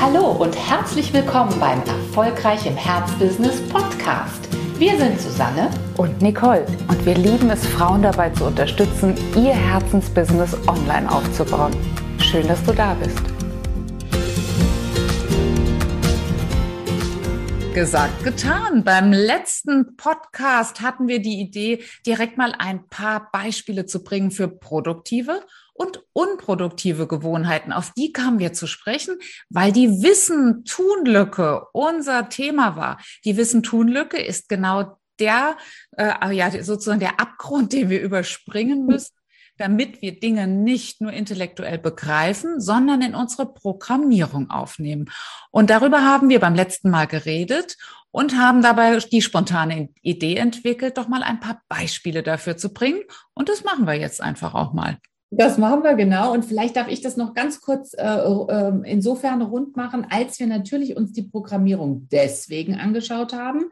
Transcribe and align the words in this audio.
Hallo 0.00 0.30
und 0.30 0.54
herzlich 0.56 1.12
willkommen 1.12 1.58
beim 1.58 1.80
Erfolgreich 1.80 2.64
im 2.66 2.76
Herzbusiness 2.76 3.60
Podcast. 3.68 4.48
Wir 4.78 4.96
sind 4.96 5.20
Susanne 5.20 5.70
und 5.96 6.22
Nicole 6.22 6.64
und 6.86 7.04
wir 7.04 7.16
lieben 7.16 7.50
es, 7.50 7.66
Frauen 7.66 8.02
dabei 8.02 8.30
zu 8.30 8.44
unterstützen, 8.44 9.16
ihr 9.34 9.52
Herzensbusiness 9.54 10.56
online 10.68 11.10
aufzubauen. 11.10 11.72
Schön, 12.20 12.46
dass 12.46 12.62
du 12.62 12.72
da 12.72 12.94
bist. 12.94 13.18
Gesagt, 17.74 18.22
getan. 18.22 18.84
Beim 18.84 19.12
letzten 19.12 19.96
Podcast 19.96 20.80
hatten 20.80 21.08
wir 21.08 21.20
die 21.20 21.40
Idee, 21.40 21.82
direkt 22.06 22.38
mal 22.38 22.54
ein 22.56 22.88
paar 22.88 23.30
Beispiele 23.32 23.84
zu 23.84 24.04
bringen 24.04 24.30
für 24.30 24.46
produktive 24.46 25.42
und 25.78 26.02
unproduktive 26.12 27.06
Gewohnheiten. 27.06 27.72
Auf 27.72 27.92
die 27.92 28.12
kamen 28.12 28.40
wir 28.40 28.52
zu 28.52 28.66
sprechen, 28.66 29.16
weil 29.48 29.72
die 29.72 30.02
Wissen-Tun-Lücke 30.02 31.66
unser 31.72 32.28
Thema 32.28 32.76
war. 32.76 33.00
Die 33.24 33.36
Wissen-Tun-Lücke 33.36 34.20
ist 34.20 34.48
genau 34.48 34.98
der, 35.20 35.56
äh, 35.96 36.32
ja, 36.34 36.50
sozusagen 36.62 37.00
der 37.00 37.20
Abgrund, 37.20 37.72
den 37.72 37.90
wir 37.90 38.02
überspringen 38.02 38.86
müssen, 38.86 39.14
damit 39.56 40.02
wir 40.02 40.18
Dinge 40.18 40.48
nicht 40.48 41.00
nur 41.00 41.12
intellektuell 41.12 41.78
begreifen, 41.78 42.60
sondern 42.60 43.00
in 43.00 43.14
unsere 43.14 43.52
Programmierung 43.52 44.50
aufnehmen. 44.50 45.10
Und 45.50 45.70
darüber 45.70 46.02
haben 46.02 46.28
wir 46.28 46.40
beim 46.40 46.54
letzten 46.54 46.90
Mal 46.90 47.06
geredet 47.06 47.76
und 48.10 48.36
haben 48.36 48.62
dabei 48.62 48.98
die 48.98 49.22
spontane 49.22 49.90
Idee 50.02 50.36
entwickelt, 50.36 50.98
doch 50.98 51.08
mal 51.08 51.22
ein 51.22 51.40
paar 51.40 51.62
Beispiele 51.68 52.24
dafür 52.24 52.56
zu 52.56 52.72
bringen. 52.72 53.02
Und 53.34 53.48
das 53.48 53.62
machen 53.62 53.86
wir 53.86 53.94
jetzt 53.94 54.20
einfach 54.20 54.54
auch 54.54 54.72
mal. 54.72 54.98
Das 55.30 55.58
machen 55.58 55.82
wir 55.82 55.94
genau. 55.94 56.32
Und 56.32 56.44
vielleicht 56.44 56.76
darf 56.76 56.88
ich 56.88 57.02
das 57.02 57.16
noch 57.18 57.34
ganz 57.34 57.60
kurz 57.60 57.92
äh, 57.94 58.02
äh, 58.02 58.72
insofern 58.84 59.42
rund 59.42 59.76
machen, 59.76 60.06
als 60.08 60.38
wir 60.38 60.46
natürlich 60.46 60.96
uns 60.96 61.12
die 61.12 61.22
Programmierung 61.22 62.08
deswegen 62.10 62.76
angeschaut 62.76 63.34
haben, 63.34 63.66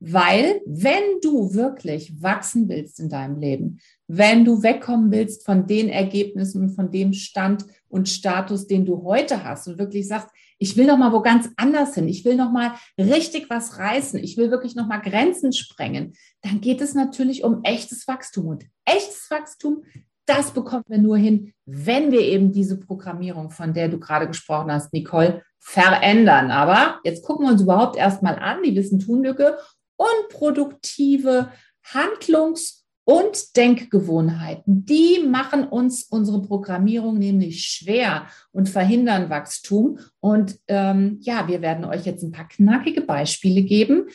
weil 0.00 0.60
wenn 0.66 1.20
du 1.22 1.54
wirklich 1.54 2.20
wachsen 2.20 2.68
willst 2.68 3.00
in 3.00 3.08
deinem 3.08 3.38
Leben, 3.38 3.78
wenn 4.08 4.44
du 4.44 4.62
wegkommen 4.62 5.10
willst 5.10 5.46
von 5.46 5.66
den 5.66 5.88
Ergebnissen 5.88 6.70
von 6.70 6.90
dem 6.90 7.12
Stand 7.12 7.64
und 7.88 8.08
Status, 8.08 8.66
den 8.66 8.84
du 8.84 9.04
heute 9.04 9.44
hast 9.44 9.68
und 9.68 9.78
wirklich 9.78 10.06
sagst, 10.08 10.28
ich 10.58 10.76
will 10.76 10.86
noch 10.86 10.98
mal 10.98 11.12
wo 11.12 11.20
ganz 11.20 11.50
anders 11.56 11.94
hin, 11.94 12.08
ich 12.08 12.24
will 12.24 12.34
noch 12.34 12.50
mal 12.50 12.74
richtig 12.98 13.48
was 13.48 13.78
reißen, 13.78 14.22
ich 14.22 14.36
will 14.36 14.50
wirklich 14.50 14.74
noch 14.74 14.86
mal 14.86 14.98
Grenzen 14.98 15.52
sprengen, 15.52 16.14
dann 16.42 16.60
geht 16.60 16.80
es 16.80 16.94
natürlich 16.94 17.44
um 17.44 17.62
echtes 17.62 18.08
Wachstum 18.08 18.48
und 18.48 18.64
echtes 18.84 19.30
Wachstum 19.30 19.84
das 20.26 20.50
bekommen 20.50 20.84
wir 20.88 20.98
nur 20.98 21.16
hin, 21.16 21.52
wenn 21.64 22.12
wir 22.12 22.20
eben 22.20 22.52
diese 22.52 22.78
Programmierung, 22.78 23.50
von 23.50 23.72
der 23.72 23.88
du 23.88 23.98
gerade 23.98 24.26
gesprochen 24.26 24.70
hast, 24.72 24.92
Nicole, 24.92 25.42
verändern. 25.60 26.50
Aber 26.50 27.00
jetzt 27.04 27.24
gucken 27.24 27.46
wir 27.46 27.52
uns 27.52 27.62
überhaupt 27.62 27.96
erstmal 27.96 28.36
an, 28.38 28.62
die 28.62 28.76
Wissen-Tun-Lücke 28.76 29.56
und 29.96 30.28
produktive 30.30 31.50
Handlungs- 31.84 32.84
und 33.04 33.56
Denkgewohnheiten. 33.56 34.84
Die 34.84 35.24
machen 35.24 35.64
uns 35.68 36.02
unsere 36.04 36.42
Programmierung 36.42 37.18
nämlich 37.18 37.64
schwer 37.64 38.26
und 38.50 38.68
verhindern 38.68 39.30
Wachstum. 39.30 40.00
Und 40.18 40.58
ähm, 40.66 41.18
ja, 41.22 41.46
wir 41.46 41.62
werden 41.62 41.84
euch 41.84 42.04
jetzt 42.04 42.24
ein 42.24 42.32
paar 42.32 42.48
knackige 42.48 43.02
Beispiele 43.02 43.62
geben, 43.62 44.08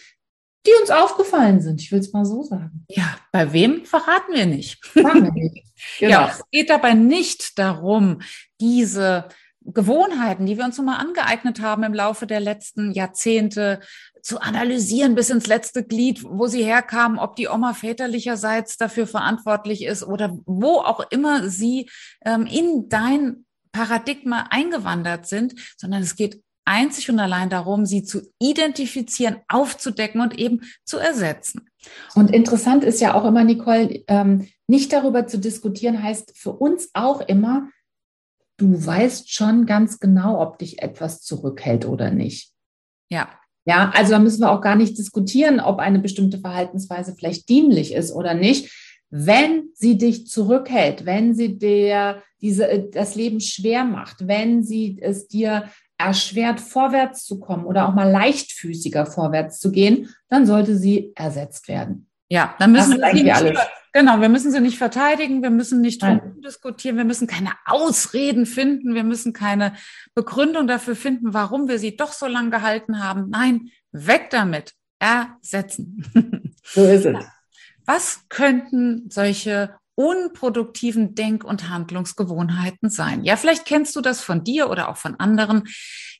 die 0.65 0.71
uns 0.79 0.91
aufgefallen 0.91 1.61
sind. 1.61 1.81
Ich 1.81 1.91
will 1.91 1.99
es 1.99 2.13
mal 2.13 2.25
so 2.25 2.43
sagen. 2.43 2.85
Ja, 2.87 3.17
bei 3.31 3.51
wem 3.51 3.85
verraten 3.85 4.33
wir 4.33 4.45
nicht. 4.45 4.79
Wir 4.95 5.13
nicht. 5.31 5.67
Genau. 5.99 6.11
Ja, 6.11 6.29
es 6.29 6.43
geht 6.51 6.69
dabei 6.69 6.93
nicht 6.93 7.57
darum, 7.57 8.21
diese 8.59 9.27
Gewohnheiten, 9.61 10.45
die 10.45 10.57
wir 10.57 10.65
uns 10.65 10.77
nun 10.77 10.85
mal 10.85 10.97
angeeignet 10.97 11.59
haben 11.59 11.81
im 11.81 11.93
Laufe 11.95 12.27
der 12.27 12.39
letzten 12.39 12.91
Jahrzehnte, 12.91 13.79
zu 14.21 14.39
analysieren 14.39 15.15
bis 15.15 15.29
ins 15.29 15.47
letzte 15.47 15.83
Glied, 15.83 16.23
wo 16.23 16.47
sie 16.47 16.63
herkamen, 16.63 17.17
ob 17.17 17.35
die 17.35 17.47
Oma 17.47 17.73
väterlicherseits 17.73 18.77
dafür 18.77 19.07
verantwortlich 19.07 19.83
ist 19.83 20.03
oder 20.03 20.37
wo 20.45 20.77
auch 20.77 21.11
immer 21.11 21.49
sie 21.49 21.89
ähm, 22.23 22.45
in 22.45 22.87
dein 22.89 23.45
Paradigma 23.71 24.47
eingewandert 24.49 25.27
sind, 25.27 25.55
sondern 25.77 26.03
es 26.03 26.15
geht 26.15 26.43
einzig 26.65 27.09
und 27.09 27.19
allein 27.19 27.49
darum, 27.49 27.85
sie 27.85 28.03
zu 28.03 28.21
identifizieren, 28.39 29.37
aufzudecken 29.47 30.21
und 30.21 30.37
eben 30.37 30.61
zu 30.83 30.97
ersetzen. 30.97 31.69
Und 32.15 32.31
interessant 32.31 32.83
ist 32.83 33.01
ja 33.01 33.13
auch 33.13 33.25
immer, 33.25 33.43
Nicole, 33.43 34.03
ähm, 34.07 34.47
nicht 34.67 34.93
darüber 34.93 35.27
zu 35.27 35.39
diskutieren, 35.39 36.01
heißt 36.01 36.37
für 36.37 36.51
uns 36.53 36.89
auch 36.93 37.21
immer, 37.21 37.69
du 38.57 38.85
weißt 38.85 39.31
schon 39.33 39.65
ganz 39.65 39.99
genau, 39.99 40.39
ob 40.39 40.59
dich 40.59 40.81
etwas 40.81 41.21
zurückhält 41.21 41.85
oder 41.85 42.11
nicht. 42.11 42.51
Ja. 43.09 43.29
Ja, 43.65 43.91
also 43.93 44.11
da 44.11 44.19
müssen 44.19 44.41
wir 44.41 44.51
auch 44.51 44.61
gar 44.61 44.75
nicht 44.75 44.97
diskutieren, 44.97 45.59
ob 45.59 45.79
eine 45.79 45.99
bestimmte 45.99 46.39
Verhaltensweise 46.39 47.13
vielleicht 47.15 47.47
dienlich 47.47 47.93
ist 47.93 48.11
oder 48.11 48.33
nicht. 48.33 48.71
Wenn 49.11 49.69
sie 49.75 49.97
dich 49.97 50.27
zurückhält, 50.27 51.05
wenn 51.05 51.35
sie 51.35 51.59
dir 51.59 52.23
diese, 52.41 52.89
das 52.91 53.15
Leben 53.15 53.39
schwer 53.39 53.83
macht, 53.83 54.27
wenn 54.27 54.63
sie 54.63 54.97
es 55.01 55.27
dir 55.27 55.65
erschwert, 56.01 56.59
vorwärts 56.59 57.25
zu 57.25 57.39
kommen 57.39 57.65
oder 57.65 57.87
auch 57.87 57.93
mal 57.93 58.09
leichtfüßiger 58.09 59.05
vorwärts 59.05 59.59
zu 59.59 59.71
gehen, 59.71 60.09
dann 60.29 60.45
sollte 60.45 60.77
sie 60.77 61.11
ersetzt 61.15 61.67
werden. 61.67 62.07
Ja, 62.29 62.55
dann 62.59 62.71
müssen 62.71 62.99
wir 62.99 63.11
sie 63.13 63.23
nicht, 63.23 63.59
genau, 63.91 64.21
wir 64.21 64.29
müssen 64.29 64.51
sie 64.51 64.61
nicht 64.61 64.77
verteidigen, 64.77 65.43
wir 65.43 65.49
müssen 65.49 65.81
nicht 65.81 66.01
drum 66.01 66.41
diskutieren, 66.41 66.95
wir 66.95 67.03
müssen 67.03 67.27
keine 67.27 67.51
Ausreden 67.65 68.45
finden, 68.45 68.95
wir 68.95 69.03
müssen 69.03 69.33
keine 69.33 69.73
Begründung 70.15 70.65
dafür 70.65 70.95
finden, 70.95 71.33
warum 71.33 71.67
wir 71.67 71.77
sie 71.77 71.97
doch 71.97 72.13
so 72.13 72.27
lange 72.27 72.49
gehalten 72.49 73.03
haben. 73.03 73.29
Nein, 73.29 73.69
weg 73.91 74.29
damit, 74.29 74.73
ersetzen. 74.99 76.05
So 76.63 76.85
ist 76.85 77.05
es. 77.05 77.17
Was 77.85 78.29
könnten 78.29 79.09
solche 79.09 79.75
unproduktiven 80.01 81.13
Denk- 81.13 81.43
und 81.43 81.69
Handlungsgewohnheiten 81.69 82.89
sein. 82.89 83.23
Ja, 83.23 83.35
vielleicht 83.35 83.65
kennst 83.65 83.95
du 83.95 84.01
das 84.01 84.21
von 84.21 84.43
dir 84.43 84.69
oder 84.69 84.89
auch 84.89 84.97
von 84.97 85.19
anderen. 85.19 85.63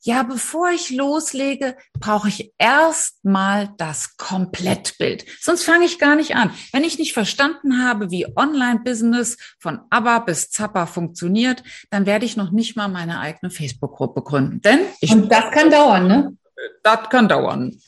Ja, 0.04 0.24
bevor 0.24 0.70
ich 0.70 0.92
loslege, 0.92 1.76
brauche 2.00 2.28
ich 2.28 2.54
erstmal 2.58 3.70
das 3.78 4.18
Komplettbild. 4.18 5.26
Sonst 5.40 5.64
fange 5.64 5.86
ich 5.86 6.00
gar 6.00 6.16
nicht 6.16 6.36
an. 6.36 6.52
Wenn 6.72 6.84
ich 6.84 7.00
nicht 7.00 7.14
verstanden 7.14 7.84
habe, 7.84 8.12
wie 8.12 8.28
Online-Business 8.36 9.38
von 9.60 9.80
ABBA 9.90 10.20
bis 10.20 10.50
Zappa 10.50 10.86
funktioniert, 10.86 11.64
dann 11.90 12.06
werde 12.06 12.26
ich 12.26 12.38
noch 12.38 12.52
nicht 12.52 12.76
mal 12.76 12.88
meine 12.88 13.20
eigene 13.20 13.52
Facebook-Gruppe 13.52 14.22
gründen. 14.22 14.62
Denn 14.62 14.80
ich 15.00 15.12
und 15.12 15.32
das 15.32 15.52
kann 15.52 15.70
dauern, 15.72 16.08
ne? 16.08 16.38
Das 16.84 17.10
kann 17.10 17.28
dauern. 17.28 17.80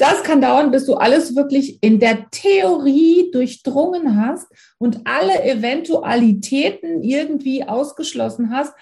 Das 0.00 0.22
kann 0.22 0.40
dauern, 0.40 0.70
bis 0.70 0.86
du 0.86 0.94
alles 0.94 1.36
wirklich 1.36 1.82
in 1.82 2.00
der 2.00 2.30
Theorie 2.30 3.30
durchdrungen 3.32 4.16
hast 4.16 4.46
und 4.78 5.02
alle 5.04 5.44
Eventualitäten 5.44 7.02
irgendwie 7.02 7.64
ausgeschlossen 7.64 8.50
hast. 8.50 8.72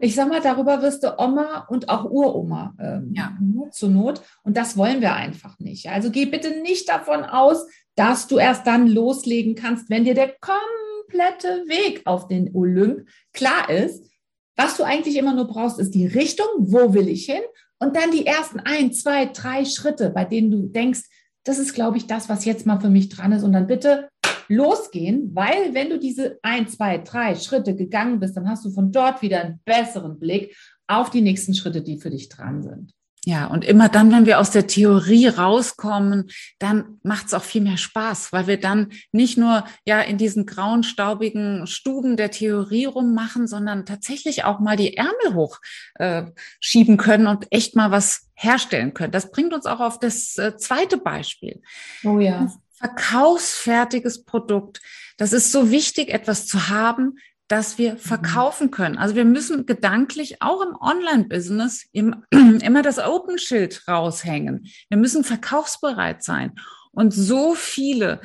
Ich 0.00 0.14
sag 0.14 0.30
mal, 0.30 0.40
darüber 0.40 0.80
wirst 0.80 1.02
du 1.02 1.18
Oma 1.18 1.66
und 1.68 1.90
auch 1.90 2.06
Uroma 2.06 2.74
ähm, 2.80 3.12
ja. 3.14 3.36
zur 3.70 3.90
Not. 3.90 4.22
Und 4.44 4.56
das 4.56 4.78
wollen 4.78 5.02
wir 5.02 5.14
einfach 5.14 5.58
nicht. 5.58 5.90
Also 5.90 6.10
geh 6.10 6.24
bitte 6.24 6.62
nicht 6.62 6.88
davon 6.88 7.24
aus, 7.24 7.66
dass 7.94 8.26
du 8.26 8.38
erst 8.38 8.66
dann 8.66 8.86
loslegen 8.86 9.56
kannst, 9.56 9.90
wenn 9.90 10.04
dir 10.04 10.14
der 10.14 10.36
komplette 10.40 11.64
Weg 11.66 12.00
auf 12.06 12.28
den 12.28 12.54
Olymp 12.54 13.06
klar 13.34 13.68
ist. 13.68 14.10
Was 14.56 14.78
du 14.78 14.84
eigentlich 14.84 15.18
immer 15.18 15.34
nur 15.34 15.48
brauchst, 15.48 15.78
ist 15.78 15.90
die 15.90 16.06
Richtung, 16.06 16.46
wo 16.56 16.94
will 16.94 17.08
ich 17.08 17.26
hin 17.26 17.42
und 17.78 17.96
dann 17.96 18.10
die 18.10 18.26
ersten 18.26 18.60
ein, 18.60 18.92
zwei, 18.92 19.26
drei 19.26 19.64
Schritte, 19.64 20.10
bei 20.10 20.24
denen 20.24 20.50
du 20.50 20.66
denkst, 20.68 21.02
das 21.44 21.58
ist, 21.58 21.74
glaube 21.74 21.96
ich, 21.96 22.06
das, 22.06 22.28
was 22.28 22.44
jetzt 22.44 22.66
mal 22.66 22.80
für 22.80 22.90
mich 22.90 23.08
dran 23.08 23.32
ist. 23.32 23.44
Und 23.44 23.52
dann 23.52 23.66
bitte 23.66 24.08
losgehen, 24.48 25.30
weil 25.34 25.74
wenn 25.74 25.90
du 25.90 25.98
diese 25.98 26.38
ein, 26.42 26.68
zwei, 26.68 26.98
drei 26.98 27.34
Schritte 27.34 27.74
gegangen 27.74 28.20
bist, 28.20 28.36
dann 28.36 28.48
hast 28.48 28.64
du 28.64 28.70
von 28.70 28.92
dort 28.92 29.22
wieder 29.22 29.42
einen 29.42 29.60
besseren 29.64 30.18
Blick 30.18 30.56
auf 30.86 31.10
die 31.10 31.20
nächsten 31.20 31.54
Schritte, 31.54 31.82
die 31.82 32.00
für 32.00 32.10
dich 32.10 32.28
dran 32.28 32.62
sind. 32.62 32.95
Ja, 33.28 33.46
und 33.46 33.64
immer 33.64 33.88
dann, 33.88 34.12
wenn 34.12 34.24
wir 34.24 34.38
aus 34.38 34.52
der 34.52 34.68
Theorie 34.68 35.26
rauskommen, 35.26 36.30
dann 36.60 37.00
macht 37.02 37.26
es 37.26 37.34
auch 37.34 37.42
viel 37.42 37.60
mehr 37.60 37.76
Spaß, 37.76 38.32
weil 38.32 38.46
wir 38.46 38.60
dann 38.60 38.92
nicht 39.10 39.36
nur 39.36 39.64
ja 39.84 40.00
in 40.00 40.16
diesen 40.16 40.46
grauen, 40.46 40.84
staubigen 40.84 41.66
Stuben 41.66 42.16
der 42.16 42.30
Theorie 42.30 42.84
rummachen, 42.84 43.48
sondern 43.48 43.84
tatsächlich 43.84 44.44
auch 44.44 44.60
mal 44.60 44.76
die 44.76 44.96
Ärmel 44.96 45.34
hochschieben 45.34 46.94
äh, 46.94 46.98
können 46.98 47.26
und 47.26 47.48
echt 47.50 47.74
mal 47.74 47.90
was 47.90 48.28
herstellen 48.34 48.94
können. 48.94 49.10
Das 49.10 49.32
bringt 49.32 49.52
uns 49.52 49.66
auch 49.66 49.80
auf 49.80 49.98
das 49.98 50.38
äh, 50.38 50.56
zweite 50.56 50.96
Beispiel. 50.96 51.62
Oh 52.04 52.20
ja. 52.20 52.52
Verkaufsfertiges 52.74 54.24
Produkt. 54.24 54.80
Das 55.16 55.32
ist 55.32 55.50
so 55.50 55.72
wichtig, 55.72 56.10
etwas 56.10 56.46
zu 56.46 56.68
haben, 56.68 57.16
dass 57.48 57.78
wir 57.78 57.94
mhm. 57.94 57.98
verkaufen 57.98 58.70
können. 58.70 58.98
Also 58.98 59.14
wir 59.14 59.24
müssen 59.24 59.66
gedanklich 59.66 60.42
auch 60.42 60.62
im 60.62 60.74
Online-Business 60.74 61.86
immer 61.92 62.82
das 62.82 62.98
Open-Schild 62.98 63.86
raushängen. 63.88 64.66
Wir 64.88 64.98
müssen 64.98 65.24
verkaufsbereit 65.24 66.22
sein. 66.22 66.52
Und 66.92 67.12
so 67.12 67.54
viele 67.54 68.20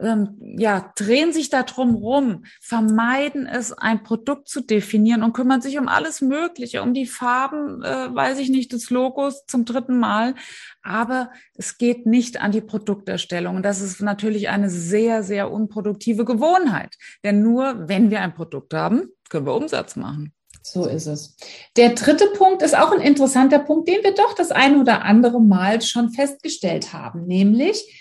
ähm, 0.00 0.36
ja, 0.58 0.92
drehen 0.96 1.32
sich 1.32 1.50
da 1.50 1.62
drum 1.62 1.94
rum, 1.94 2.44
vermeiden 2.60 3.46
es, 3.46 3.72
ein 3.72 4.02
Produkt 4.02 4.48
zu 4.48 4.60
definieren 4.60 5.22
und 5.22 5.32
kümmern 5.32 5.60
sich 5.60 5.78
um 5.78 5.88
alles 5.88 6.20
Mögliche, 6.20 6.82
um 6.82 6.94
die 6.94 7.06
Farben, 7.06 7.82
äh, 7.82 8.14
weiß 8.14 8.38
ich 8.38 8.50
nicht, 8.50 8.72
des 8.72 8.90
Logos 8.90 9.44
zum 9.46 9.64
dritten 9.64 9.98
Mal. 9.98 10.34
Aber 10.82 11.30
es 11.54 11.78
geht 11.78 12.06
nicht 12.06 12.40
an 12.40 12.52
die 12.52 12.60
Produkterstellung. 12.60 13.56
Und 13.56 13.62
das 13.62 13.80
ist 13.80 14.00
natürlich 14.00 14.48
eine 14.48 14.70
sehr, 14.70 15.22
sehr 15.22 15.50
unproduktive 15.52 16.24
Gewohnheit. 16.24 16.96
Denn 17.24 17.42
nur 17.42 17.88
wenn 17.88 18.10
wir 18.10 18.20
ein 18.20 18.34
Produkt 18.34 18.74
haben, 18.74 19.08
können 19.28 19.46
wir 19.46 19.54
Umsatz 19.54 19.96
machen. 19.96 20.32
So 20.62 20.86
ist 20.86 21.06
es. 21.06 21.36
Der 21.76 21.90
dritte 21.90 22.26
Punkt 22.36 22.62
ist 22.62 22.76
auch 22.76 22.92
ein 22.92 23.00
interessanter 23.00 23.58
Punkt, 23.58 23.88
den 23.88 24.02
wir 24.02 24.14
doch 24.14 24.34
das 24.34 24.50
ein 24.50 24.78
oder 24.78 25.02
andere 25.04 25.40
Mal 25.40 25.80
schon 25.80 26.10
festgestellt 26.10 26.92
haben, 26.92 27.26
nämlich, 27.26 27.99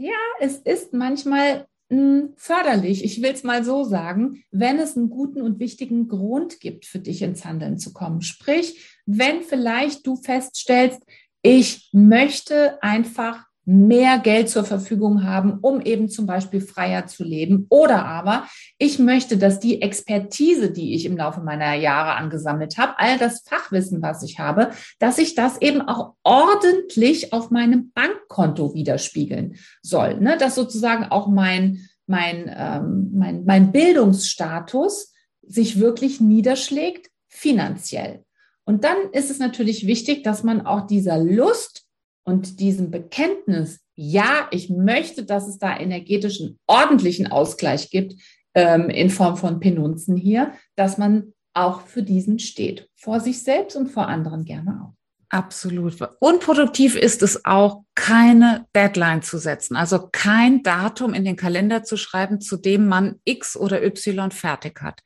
ja, 0.00 0.12
es 0.40 0.56
ist 0.56 0.94
manchmal 0.94 1.66
hm, 1.90 2.32
förderlich, 2.36 3.04
ich 3.04 3.20
will 3.20 3.32
es 3.32 3.42
mal 3.42 3.64
so 3.64 3.84
sagen, 3.84 4.44
wenn 4.50 4.78
es 4.78 4.96
einen 4.96 5.10
guten 5.10 5.42
und 5.42 5.58
wichtigen 5.58 6.08
Grund 6.08 6.60
gibt, 6.60 6.86
für 6.86 7.00
dich 7.00 7.20
ins 7.20 7.44
Handeln 7.44 7.78
zu 7.78 7.92
kommen. 7.92 8.22
Sprich, 8.22 8.98
wenn 9.04 9.42
vielleicht 9.42 10.06
du 10.06 10.16
feststellst, 10.16 11.02
ich 11.42 11.90
möchte 11.92 12.82
einfach 12.82 13.44
mehr 13.70 14.18
Geld 14.18 14.48
zur 14.48 14.64
Verfügung 14.64 15.22
haben, 15.22 15.58
um 15.60 15.80
eben 15.80 16.08
zum 16.08 16.26
Beispiel 16.26 16.60
freier 16.60 17.06
zu 17.06 17.22
leben. 17.22 17.66
Oder 17.68 18.04
aber 18.04 18.48
ich 18.78 18.98
möchte, 18.98 19.36
dass 19.36 19.60
die 19.60 19.80
Expertise, 19.80 20.72
die 20.72 20.94
ich 20.94 21.06
im 21.06 21.16
Laufe 21.16 21.40
meiner 21.40 21.74
Jahre 21.74 22.16
angesammelt 22.16 22.78
habe, 22.78 22.94
all 22.98 23.16
das 23.16 23.42
Fachwissen, 23.46 24.02
was 24.02 24.24
ich 24.24 24.40
habe, 24.40 24.70
dass 24.98 25.18
ich 25.18 25.36
das 25.36 25.60
eben 25.62 25.82
auch 25.82 26.14
ordentlich 26.24 27.32
auf 27.32 27.52
meinem 27.52 27.92
Bankkonto 27.92 28.74
widerspiegeln 28.74 29.54
soll. 29.82 30.18
Ne? 30.18 30.36
Dass 30.36 30.56
sozusagen 30.56 31.04
auch 31.04 31.28
mein, 31.28 31.86
mein, 32.08 32.52
ähm, 32.52 33.10
mein, 33.14 33.44
mein 33.44 33.70
Bildungsstatus 33.70 35.12
sich 35.46 35.78
wirklich 35.78 36.20
niederschlägt 36.20 37.08
finanziell. 37.28 38.24
Und 38.64 38.82
dann 38.82 38.96
ist 39.12 39.30
es 39.30 39.38
natürlich 39.38 39.86
wichtig, 39.86 40.24
dass 40.24 40.42
man 40.42 40.66
auch 40.66 40.88
dieser 40.88 41.18
Lust 41.18 41.86
und 42.24 42.60
diesem 42.60 42.90
Bekenntnis, 42.90 43.80
ja, 43.94 44.48
ich 44.50 44.70
möchte, 44.70 45.24
dass 45.24 45.48
es 45.48 45.58
da 45.58 45.78
energetischen, 45.78 46.58
ordentlichen 46.66 47.26
Ausgleich 47.26 47.90
gibt 47.90 48.14
ähm, 48.54 48.90
in 48.90 49.10
Form 49.10 49.36
von 49.36 49.60
Penunzen 49.60 50.16
hier, 50.16 50.52
dass 50.76 50.98
man 50.98 51.32
auch 51.54 51.82
für 51.82 52.02
diesen 52.02 52.38
steht, 52.38 52.88
vor 52.96 53.20
sich 53.20 53.42
selbst 53.42 53.76
und 53.76 53.88
vor 53.88 54.06
anderen 54.06 54.44
gerne 54.44 54.82
auch. 54.84 54.99
Absolut. 55.32 55.96
Unproduktiv 56.18 56.96
ist 56.96 57.22
es 57.22 57.44
auch, 57.44 57.84
keine 57.94 58.66
Deadline 58.74 59.22
zu 59.22 59.38
setzen, 59.38 59.76
also 59.76 60.08
kein 60.10 60.64
Datum 60.64 61.14
in 61.14 61.24
den 61.24 61.36
Kalender 61.36 61.84
zu 61.84 61.96
schreiben, 61.96 62.40
zu 62.40 62.56
dem 62.56 62.88
man 62.88 63.20
X 63.24 63.56
oder 63.56 63.84
Y 63.84 64.32
fertig 64.32 64.82
hat. 64.82 65.00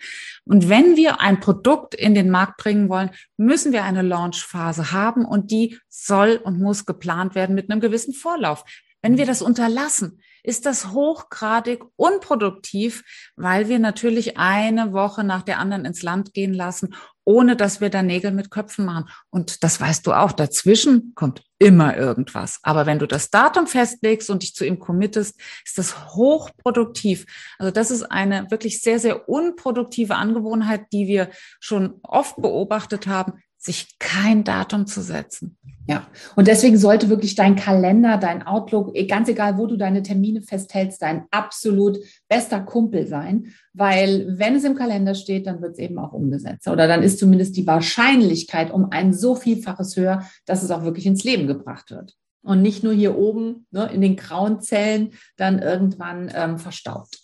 Und 0.45 0.71
wenn 0.71 0.97
wir 0.97 1.21
ein 1.21 1.41
Produkt 1.41 1.95
in 1.95 2.15
den 2.15 2.31
Markt 2.31 2.57
bringen 2.57 2.89
wollen, 2.89 3.11
müssen 3.37 3.73
wir 3.73 3.85
eine 3.85 4.01
Launchphase 4.01 4.93
haben 4.93 5.27
und 5.27 5.51
die 5.51 5.79
soll 5.91 6.41
und 6.43 6.59
muss 6.59 6.87
geplant 6.87 7.35
werden 7.35 7.55
mit 7.55 7.71
einem 7.71 7.81
gewissen 7.81 8.15
Vorlauf. 8.15 8.65
Wenn 9.03 9.19
wir 9.19 9.27
das 9.27 9.43
unterlassen, 9.43 10.23
ist 10.45 10.67
das 10.67 10.93
hochgradig 10.93 11.83
unproduktiv, 11.97 13.03
weil 13.35 13.69
wir 13.69 13.79
natürlich 13.79 14.37
eine 14.37 14.93
Woche 14.93 15.25
nach 15.25 15.43
der 15.43 15.59
anderen 15.59 15.87
ins 15.87 16.03
Land 16.03 16.35
gehen 16.35 16.53
lassen, 16.53 16.95
ohne 17.25 17.57
dass 17.57 17.81
wir 17.81 17.89
da 17.89 18.03
Nägel 18.03 18.31
mit 18.31 18.51
Köpfen 18.51 18.85
machen. 18.85 19.09
Und 19.31 19.65
das 19.65 19.81
weißt 19.81 20.07
du 20.07 20.13
auch, 20.13 20.33
dazwischen 20.33 21.13
kommt 21.15 21.43
immer 21.59 21.97
irgendwas. 21.97 22.59
Aber 22.63 22.85
wenn 22.85 22.99
du 22.99 23.07
das 23.07 23.31
Datum 23.31 23.67
festlegst 23.67 24.29
und 24.29 24.43
dich 24.43 24.55
zu 24.55 24.67
ihm 24.67 24.79
committest, 24.79 25.41
ist 25.65 25.79
das 25.79 26.15
hochproduktiv. 26.15 27.25
Also 27.59 27.71
das 27.73 27.91
ist 27.91 28.03
eine 28.03 28.51
wirklich 28.51 28.83
sehr, 28.83 28.99
sehr 28.99 29.29
unproduktive 29.29 30.15
Angewohnheit, 30.15 30.83
die 30.93 31.07
wir 31.07 31.31
schon 31.59 32.01
oft 32.03 32.37
beobachtet 32.37 33.07
haben, 33.07 33.43
sich 33.65 33.99
kein 33.99 34.45
Datum 34.45 34.87
zu 34.87 35.01
setzen. 35.01 35.57
Ja, 35.87 36.07
und 36.35 36.49
deswegen 36.49 36.79
sollte 36.79 37.11
wirklich 37.11 37.35
dein 37.35 37.57
Kalender, 37.57 38.17
dein 38.17 38.43
Outlook, 38.43 38.97
eh, 38.97 39.07
ganz 39.07 39.29
egal, 39.29 39.59
wo 39.59 39.67
du 39.67 39.77
deine 39.77 40.03
Termine 40.03 40.41
festhältst, 40.41 41.03
dein 41.03 41.27
absolut 41.31 41.99
bester 42.27 42.61
Kumpel 42.61 43.07
sein, 43.07 43.53
weil 43.75 44.27
wenn 44.39 44.55
es 44.55 44.65
im 44.65 44.77
Kalender 44.77 45.15
steht, 45.15 45.47
dann 45.47 45.61
wird 45.61 45.73
es 45.73 45.79
eben 45.79 45.99
auch 45.99 46.13
umgesetzt. 46.13 46.69
Oder 46.69 46.89
dann 46.89 47.03
ist 47.03 47.19
zumindest 47.19 47.57
die 47.57 47.67
Wahrscheinlichkeit 47.67 48.71
um 48.71 48.93
ein 48.93 49.13
so 49.13 49.35
Vielfaches 49.35 49.97
höher, 49.97 50.25
dass 50.47 50.63
es 50.63 50.71
auch 50.71 50.85
wirklich 50.85 51.05
ins 51.05 51.25
Leben 51.25 51.47
gebracht 51.47 51.91
wird. 51.91 52.15
Und 52.43 52.63
nicht 52.63 52.83
nur 52.83 52.95
hier 52.95 53.19
oben 53.19 53.67
ne, 53.71 53.91
in 53.93 54.01
den 54.01 54.17
grauen 54.17 54.61
Zellen 54.61 55.13
dann 55.37 55.59
irgendwann 55.59 56.31
ähm, 56.35 56.59
verstaubt. 56.59 57.19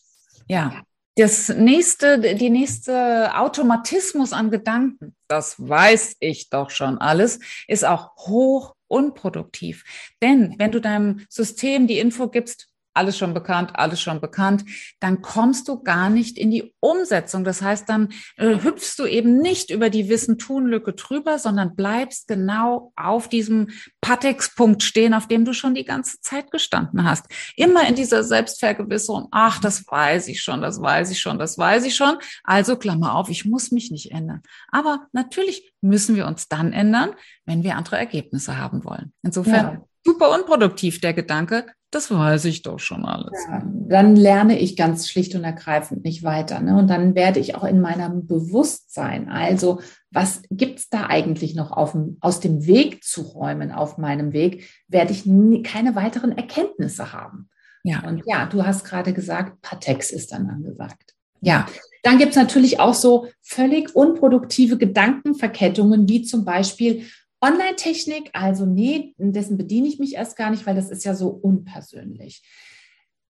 Ja, 0.49 0.83
das 1.17 1.49
nächste, 1.49 2.19
die 2.19 2.51
nächste 2.51 3.37
Automatismus 3.37 4.33
an 4.33 4.51
Gedanken, 4.51 5.15
das 5.29 5.57
weiß 5.59 6.17
ich 6.21 6.51
doch 6.51 6.71
schon 6.71 6.99
alles, 6.99 7.41
ist 7.67 7.85
auch 7.85 8.17
hoch 8.17 8.75
unproduktiv. 8.89 9.85
Denn 10.23 10.55
wenn 10.59 10.73
du 10.73 10.81
deinem 10.81 11.27
System 11.29 11.87
die 11.87 11.99
Info 11.99 12.29
gibst, 12.29 12.70
alles 13.01 13.17
schon 13.17 13.33
bekannt, 13.33 13.71
alles 13.75 13.99
schon 13.99 14.21
bekannt, 14.21 14.65
dann 15.01 15.23
kommst 15.23 15.69
du 15.69 15.83
gar 15.83 16.11
nicht 16.11 16.37
in 16.37 16.51
die 16.51 16.75
Umsetzung. 16.81 17.45
Das 17.45 17.63
heißt, 17.63 17.89
dann 17.89 18.11
äh, 18.37 18.63
hüpfst 18.63 18.97
du 18.99 19.07
eben 19.07 19.39
nicht 19.39 19.71
über 19.71 19.89
die 19.89 20.11
Wissen-Tun-Lücke 20.11 20.93
drüber, 20.93 21.39
sondern 21.39 21.75
bleibst 21.75 22.29
genau 22.29 22.93
auf 22.95 23.29
diesem 23.29 23.69
Patex-Punkt 24.03 24.83
stehen, 24.83 25.15
auf 25.15 25.29
dem 25.29 25.47
du 25.47 25.55
schon 25.55 25.75
die 25.75 25.87
ganze 25.87 26.21
Zeit 26.21 26.51
gestanden 26.51 27.09
hast. 27.09 27.25
Immer 27.57 27.89
in 27.89 27.95
dieser 27.95 28.23
Selbstvergewisserung, 28.23 29.29
ach, 29.31 29.61
das 29.61 29.87
weiß 29.87 30.29
ich 30.29 30.43
schon, 30.43 30.61
das 30.61 30.83
weiß 30.83 31.11
ich 31.11 31.21
schon, 31.21 31.39
das 31.39 31.57
weiß 31.57 31.87
ich 31.87 31.97
schon. 31.97 32.19
Also 32.45 32.77
Klammer 32.77 33.15
auf, 33.15 33.31
ich 33.31 33.47
muss 33.47 33.71
mich 33.71 33.91
nicht 33.91 34.13
ändern. 34.13 34.43
Aber 34.69 35.07
natürlich 35.13 35.73
müssen 35.81 36.17
wir 36.17 36.27
uns 36.27 36.49
dann 36.49 36.75
ändern, 36.75 37.15
wenn 37.47 37.63
wir 37.63 37.77
andere 37.77 37.97
Ergebnisse 37.97 38.59
haben 38.59 38.85
wollen. 38.85 39.15
Insofern 39.23 39.67
ja. 39.67 39.85
super 40.05 40.31
unproduktiv 40.35 41.01
der 41.01 41.15
Gedanke, 41.15 41.67
das 41.91 42.11
weiß 42.11 42.45
ich 42.45 42.63
doch 42.63 42.79
schon 42.79 43.05
alles. 43.05 43.33
Ja, 43.49 43.63
dann 43.65 44.15
lerne 44.15 44.59
ich 44.59 44.77
ganz 44.77 45.09
schlicht 45.09 45.35
und 45.35 45.43
ergreifend 45.43 46.05
nicht 46.05 46.23
weiter. 46.23 46.61
Ne? 46.61 46.77
Und 46.77 46.89
dann 46.89 47.15
werde 47.15 47.41
ich 47.41 47.57
auch 47.57 47.65
in 47.65 47.81
meinem 47.81 48.27
Bewusstsein, 48.27 49.29
also 49.29 49.81
was 50.11 50.43
gibt 50.51 50.79
es 50.79 50.89
da 50.89 51.07
eigentlich 51.07 51.55
noch 51.55 51.73
auf, 51.73 51.97
aus 52.21 52.41
dem 52.41 52.67
Weg 52.67 53.03
zu 53.03 53.23
räumen 53.23 53.73
auf 53.73 53.99
meinem 53.99 54.33
Weg, 54.33 54.69
werde 54.89 55.13
ich 55.13 55.27
nie, 55.27 55.63
keine 55.63 55.97
weiteren 55.97 56.37
Erkenntnisse 56.37 57.13
haben. 57.13 57.49
Ja. 57.83 58.07
Und 58.07 58.23
ja, 58.27 58.47
du 58.47 58.65
hast 58.65 58.85
gerade 58.85 59.13
gesagt, 59.13 59.61
Patex 59.63 60.11
ist 60.11 60.33
dann 60.33 60.49
angesagt. 60.49 61.15
Ja, 61.41 61.67
dann 62.03 62.19
gibt 62.19 62.31
es 62.31 62.37
natürlich 62.37 62.81
auch 62.81 62.95
so 62.95 63.29
völlig 63.43 63.95
unproduktive 63.97 64.79
Gedankenverkettungen, 64.79 66.09
wie 66.09 66.23
zum 66.23 66.45
Beispiel, 66.45 67.07
Online-Technik, 67.41 68.31
also 68.33 68.67
nee, 68.67 69.15
dessen 69.19 69.57
bediene 69.57 69.89
ich 69.89 69.99
mich 69.99 70.15
erst 70.15 70.37
gar 70.37 70.51
nicht, 70.51 70.67
weil 70.67 70.75
das 70.75 70.91
ist 70.91 71.05
ja 71.05 71.15
so 71.15 71.29
unpersönlich. 71.29 72.43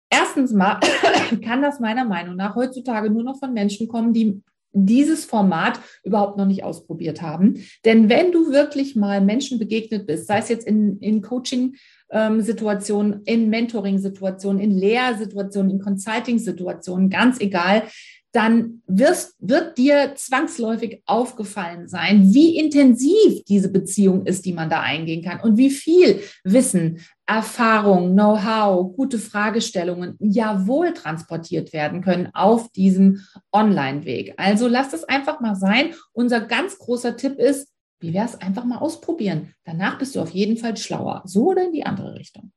Erstens 0.10 0.52
mal 0.52 0.80
kann 1.44 1.62
das 1.62 1.80
meiner 1.80 2.06
Meinung 2.06 2.36
nach 2.36 2.56
heutzutage 2.56 3.12
nur 3.12 3.24
noch 3.24 3.40
von 3.40 3.54
Menschen 3.54 3.88
kommen, 3.88 4.14
die 4.14 4.42
dieses 4.72 5.26
Format 5.26 5.80
überhaupt 6.04 6.38
noch 6.38 6.46
nicht 6.46 6.64
ausprobiert 6.64 7.22
haben. 7.22 7.64
Denn 7.86 8.10
wenn 8.10 8.32
du 8.32 8.52
wirklich 8.52 8.96
mal 8.96 9.22
Menschen 9.22 9.58
begegnet 9.58 10.06
bist, 10.06 10.28
sei 10.28 10.40
es 10.40 10.50
jetzt 10.50 10.68
in, 10.68 11.00
in 11.00 11.22
Coaching-Situationen, 11.22 13.24
in 13.26 13.50
Mentoring-Situationen, 13.50 14.62
in 14.62 14.78
Lehrsituationen, 14.78 15.72
in 15.72 15.80
Consulting-Situationen, 15.80 17.10
ganz 17.10 17.40
egal, 17.40 17.84
dann 18.32 18.84
wirst, 18.86 19.36
wird 19.40 19.78
dir 19.78 20.14
zwangsläufig 20.16 21.02
aufgefallen 21.06 21.88
sein, 21.88 22.34
wie 22.34 22.58
intensiv 22.58 23.44
diese 23.48 23.72
Beziehung 23.72 24.26
ist, 24.26 24.46
die 24.46 24.54
man 24.54 24.70
da 24.70 24.82
eingehen 24.82 25.24
kann 25.24 25.40
und 25.40 25.58
wie 25.58 25.72
viel 25.72 26.22
Wissen, 26.44 27.00
Erfahrung, 27.26 28.14
Know-how, 28.14 28.96
gute 28.96 29.20
Fragestellungen 29.20 30.16
jawohl 30.20 30.94
transportiert 30.94 31.74
werden 31.74 32.02
können 32.02 32.30
auf 32.34 32.72
diesem 32.72 33.22
Online-Weg. 33.52 34.34
Also 34.38 34.68
lasst 34.68 34.94
es 34.94 35.04
einfach 35.04 35.40
mal 35.40 35.56
sein. 35.56 35.94
Unser 36.12 36.42
ganz 36.42 36.78
großer 36.78 37.18
Tipp 37.18 37.40
ist, 37.40 37.70
wie 38.00 38.14
wäre 38.14 38.26
es 38.26 38.40
einfach 38.40 38.64
mal 38.64 38.78
ausprobieren? 38.78 39.54
Danach 39.66 39.98
bist 39.98 40.16
du 40.16 40.22
auf 40.22 40.32
jeden 40.32 40.58
Fall 40.58 40.78
schlauer. 40.78 41.22
So 41.26 41.50
oder 41.50 41.66
in 41.66 41.74
die 41.74 41.86
andere 41.86 42.16
Richtung. 42.16 42.52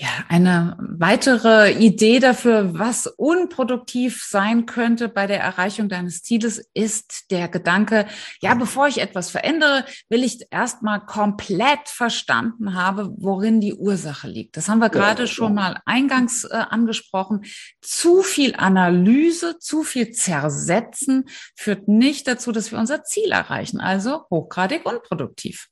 Ja, 0.00 0.10
eine 0.28 0.76
weitere 0.78 1.72
Idee 1.72 2.20
dafür, 2.20 2.78
was 2.78 3.08
unproduktiv 3.08 4.24
sein 4.24 4.64
könnte 4.64 5.08
bei 5.08 5.26
der 5.26 5.40
Erreichung 5.40 5.88
deines 5.88 6.22
Zieles, 6.22 6.70
ist 6.72 7.32
der 7.32 7.48
Gedanke, 7.48 8.06
ja, 8.40 8.54
bevor 8.54 8.86
ich 8.86 9.00
etwas 9.00 9.28
verändere, 9.28 9.84
will 10.08 10.22
ich 10.22 10.46
erstmal 10.52 11.04
komplett 11.04 11.88
verstanden 11.88 12.74
habe, 12.74 13.12
worin 13.16 13.60
die 13.60 13.74
Ursache 13.74 14.28
liegt. 14.28 14.56
Das 14.56 14.68
haben 14.68 14.78
wir 14.78 14.88
gerade 14.88 15.26
schon 15.26 15.54
mal 15.54 15.80
eingangs 15.84 16.44
äh, 16.44 16.54
angesprochen. 16.54 17.44
Zu 17.80 18.22
viel 18.22 18.54
Analyse, 18.54 19.58
zu 19.58 19.82
viel 19.82 20.12
Zersetzen 20.12 21.24
führt 21.56 21.88
nicht 21.88 22.28
dazu, 22.28 22.52
dass 22.52 22.70
wir 22.70 22.78
unser 22.78 23.02
Ziel 23.02 23.32
erreichen. 23.32 23.80
Also 23.80 24.26
hochgradig 24.30 24.86
unproduktiv. 24.86 25.68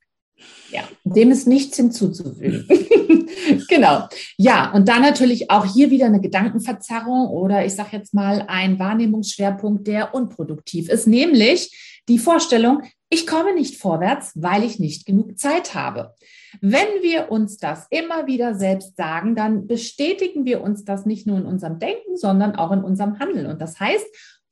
Ja, 0.71 0.83
dem 1.05 1.31
ist 1.31 1.47
nichts 1.47 1.77
hinzuzufügen. 1.77 2.67
genau. 3.69 4.09
Ja, 4.37 4.73
und 4.73 4.89
dann 4.89 5.03
natürlich 5.03 5.51
auch 5.51 5.65
hier 5.65 5.91
wieder 5.91 6.07
eine 6.07 6.21
Gedankenverzerrung 6.21 7.29
oder 7.29 7.65
ich 7.65 7.75
sage 7.75 7.91
jetzt 7.93 8.15
mal 8.15 8.45
ein 8.49 8.79
Wahrnehmungsschwerpunkt, 8.79 9.87
der 9.87 10.15
unproduktiv 10.15 10.89
ist, 10.89 11.07
nämlich 11.07 12.01
die 12.09 12.19
Vorstellung, 12.19 12.83
ich 13.09 13.27
komme 13.27 13.55
nicht 13.55 13.77
vorwärts, 13.77 14.33
weil 14.35 14.65
ich 14.65 14.79
nicht 14.79 15.07
genug 15.07 15.39
Zeit 15.39 15.75
habe. 15.75 16.15
Wenn 16.61 17.03
wir 17.03 17.31
uns 17.31 17.59
das 17.59 17.87
immer 17.91 18.27
wieder 18.27 18.55
selbst 18.55 18.97
sagen, 18.97 19.35
dann 19.35 19.67
bestätigen 19.67 20.45
wir 20.45 20.61
uns 20.61 20.85
das 20.85 21.07
nicht 21.07 21.27
nur 21.27 21.39
in 21.39 21.47
unserem 21.47 21.79
Denken, 21.79 22.17
sondern 22.17 22.57
auch 22.57 22.73
in 22.73 22.83
unserem 22.83 23.19
Handeln. 23.19 23.47
Und 23.47 23.61
das 23.61 23.79
heißt, 23.79 24.07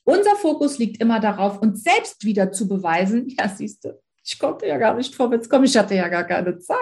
unser 0.05 0.37
Fokus 0.37 0.79
liegt 0.79 1.01
immer 1.01 1.19
darauf, 1.19 1.61
uns 1.61 1.83
selbst 1.83 2.25
wieder 2.25 2.53
zu 2.53 2.69
beweisen, 2.69 3.29
ja, 3.39 3.49
siehst 3.49 3.85
du, 3.85 3.99
ich 4.25 4.39
konnte 4.39 4.67
ja 4.67 4.79
gar 4.79 4.95
nicht 4.95 5.15
vorwärts 5.15 5.49
kommen, 5.49 5.65
ich 5.65 5.77
hatte 5.77 5.95
ja 5.95 6.09
gar 6.09 6.25
keine 6.25 6.59
Zeit, 6.59 6.79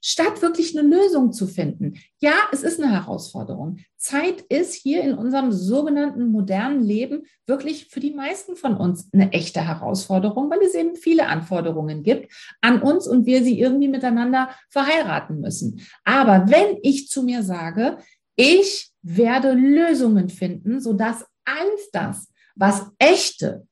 statt 0.00 0.40
wirklich 0.40 0.78
eine 0.78 0.88
Lösung 0.88 1.32
zu 1.32 1.46
finden. 1.46 1.98
Ja, 2.18 2.34
es 2.52 2.62
ist 2.62 2.80
eine 2.80 2.92
Herausforderung. 2.92 3.78
Zeit 3.96 4.42
ist 4.42 4.74
hier 4.74 5.02
in 5.02 5.14
unserem 5.14 5.50
sogenannten 5.50 6.30
modernen 6.30 6.82
Leben 6.82 7.26
wirklich 7.46 7.88
für 7.88 7.98
die 7.98 8.14
meisten 8.14 8.54
von 8.56 8.76
uns 8.76 9.08
eine 9.12 9.32
echte 9.32 9.66
Herausforderung, 9.66 10.48
weil 10.48 10.62
es 10.62 10.74
eben 10.74 10.94
viele 10.94 11.26
Anforderungen 11.26 12.04
gibt 12.04 12.32
an 12.60 12.80
uns 12.80 13.08
und 13.08 13.26
wir 13.26 13.42
sie 13.42 13.58
irgendwie 13.58 13.88
miteinander 13.88 14.50
verheiraten 14.70 15.40
müssen. 15.40 15.80
Aber 16.04 16.48
wenn 16.48 16.78
ich 16.82 17.08
zu 17.08 17.24
mir 17.24 17.42
sage, 17.42 17.98
ich 18.36 18.92
werde 19.02 19.52
Lösungen 19.52 20.28
finden, 20.28 20.80
sodass 20.80 21.26
alles 21.44 21.90
das, 21.92 22.32
was 22.54 22.90
echte, 22.98 23.66